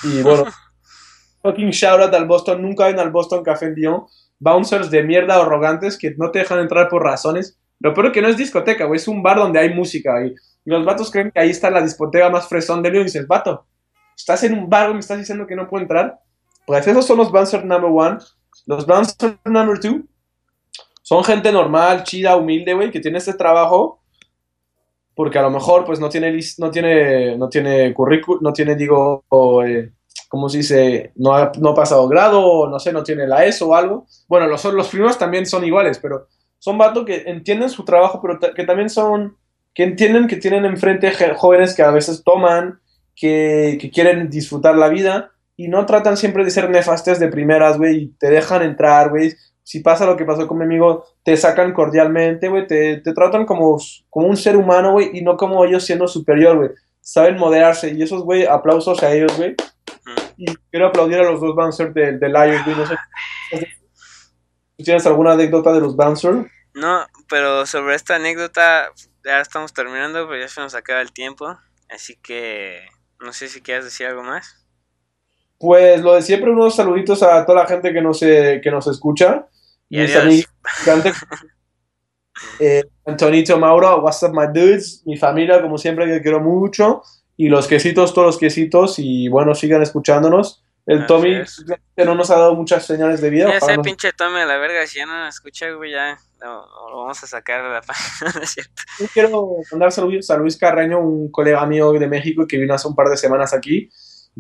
[0.04, 0.46] Y bueno,
[1.44, 4.04] fucking shout out al Boston, nunca ven al Boston Café en Dion.
[4.40, 7.60] Bouncers de mierda arrogantes que no te dejan entrar por razones.
[7.82, 10.26] Lo peor que no es discoteca, güey, es un bar donde hay música.
[10.26, 13.28] Y, los vatos creen que ahí está la discoteca más fresón de León y dices,
[13.28, 13.66] vato,
[14.16, 16.20] estás en un bar y me estás diciendo que no puedo entrar.
[16.68, 18.20] Pues esos son los bouncers number one.
[18.68, 20.04] Los bouncers number two
[21.02, 24.02] son gente normal, chida, humilde, güey, que tiene este trabajo
[25.16, 29.24] porque a lo mejor pues no tiene no tiene no tiene currículum, no tiene digo
[29.66, 29.92] eh,
[30.32, 31.12] ¿cómo se dice?
[31.16, 34.06] No ha, no ha pasado grado, no sé, no tiene la ESO o algo.
[34.30, 36.28] Bueno, los, los primeros también son iguales, pero
[36.62, 39.36] son vatos que entienden su trabajo, pero que también son,
[39.74, 42.80] que entienden que tienen enfrente jóvenes que a veces toman,
[43.16, 47.80] que, que quieren disfrutar la vida y no tratan siempre de ser nefastes de primeras,
[47.80, 49.34] güey, y te dejan entrar, güey.
[49.64, 53.48] Si pasa lo que pasó con mi amigo, te sacan cordialmente, güey, te, te, tratan
[53.48, 53.80] como,
[54.12, 56.70] como un ser humano, güey, y no como ellos siendo superior, güey.
[57.00, 59.56] Saben moderarse, y esos, güey, aplausos a ellos, güey.
[60.38, 62.96] Y quiero aplaudir a los dos bouncers del de Lions, güey, no sé.
[64.84, 66.48] ¿Tienes alguna anécdota de los bouncers?
[66.74, 68.90] No, pero sobre esta anécdota,
[69.26, 71.58] ya estamos terminando, pero ya se nos acaba el tiempo.
[71.90, 72.80] Así que
[73.20, 74.58] no sé si quieres decir algo más.
[75.60, 79.48] Pues lo de siempre, unos saluditos a toda la gente que nos, que nos escucha.
[79.90, 80.50] Y mis amigos,
[82.60, 87.04] eh, Antonito Mauro, what's up my dudes, mi familia como siempre que quiero mucho,
[87.36, 90.64] y los quesitos, todos los quesitos, y bueno, sigan escuchándonos.
[90.86, 91.42] El Tommy
[91.98, 93.50] no nos ha dado muchas señales de vida.
[93.50, 96.68] Ya sé, pinche Tommy, a la verga, si ya no nos escucha, güey, ya lo,
[97.02, 98.82] vamos a sacar de la página, ¿no es cierto?
[99.00, 102.88] Yo quiero mandar saludos a Luis Carreño, un colega mío de México que vino hace
[102.88, 103.90] un par de semanas aquí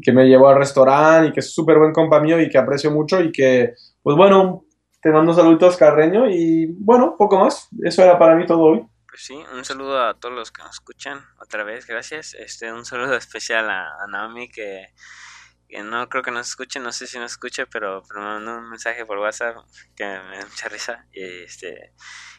[0.01, 2.91] que me llevó al restaurante y que es súper buen compa mío y que aprecio
[2.91, 4.65] mucho y que, pues bueno,
[5.01, 7.67] te mando saludos Carreño y bueno, poco más.
[7.83, 8.85] Eso era para mí todo hoy.
[9.07, 12.33] Pues sí, un saludo a todos los que nos escuchan otra vez, gracias.
[12.33, 14.85] Este, un saludo especial a, Naomi que,
[15.71, 18.57] que, no creo que nos escuche, no sé si nos escucha, pero, pero me mandó
[18.57, 19.57] un mensaje por WhatsApp
[19.95, 21.05] que me da mucha risa.
[21.11, 21.93] Y, este,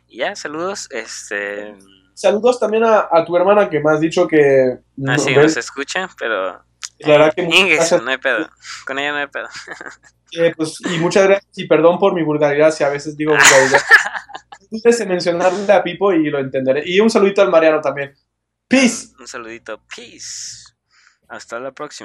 [0.06, 0.88] y ya, saludos.
[0.90, 1.74] Este,
[2.14, 4.78] saludos también a, a, tu hermana que me has dicho que...
[5.08, 6.64] Ah, sí, nos escucha, pero
[7.06, 8.48] la verdad que no hay pedo.
[8.86, 9.48] Con ella no hay pedo.
[10.34, 13.82] Eh, pues, y muchas gracias y perdón por mi vulgaridad si a veces digo vulgaridad.
[14.70, 16.84] Entonces mencionarle a Pipo y lo entenderé.
[16.86, 18.14] Y un saludito al Mariano también.
[18.66, 19.08] Peace.
[19.20, 19.82] Un saludito.
[19.94, 20.72] Peace.
[21.28, 22.00] Hasta la próxima.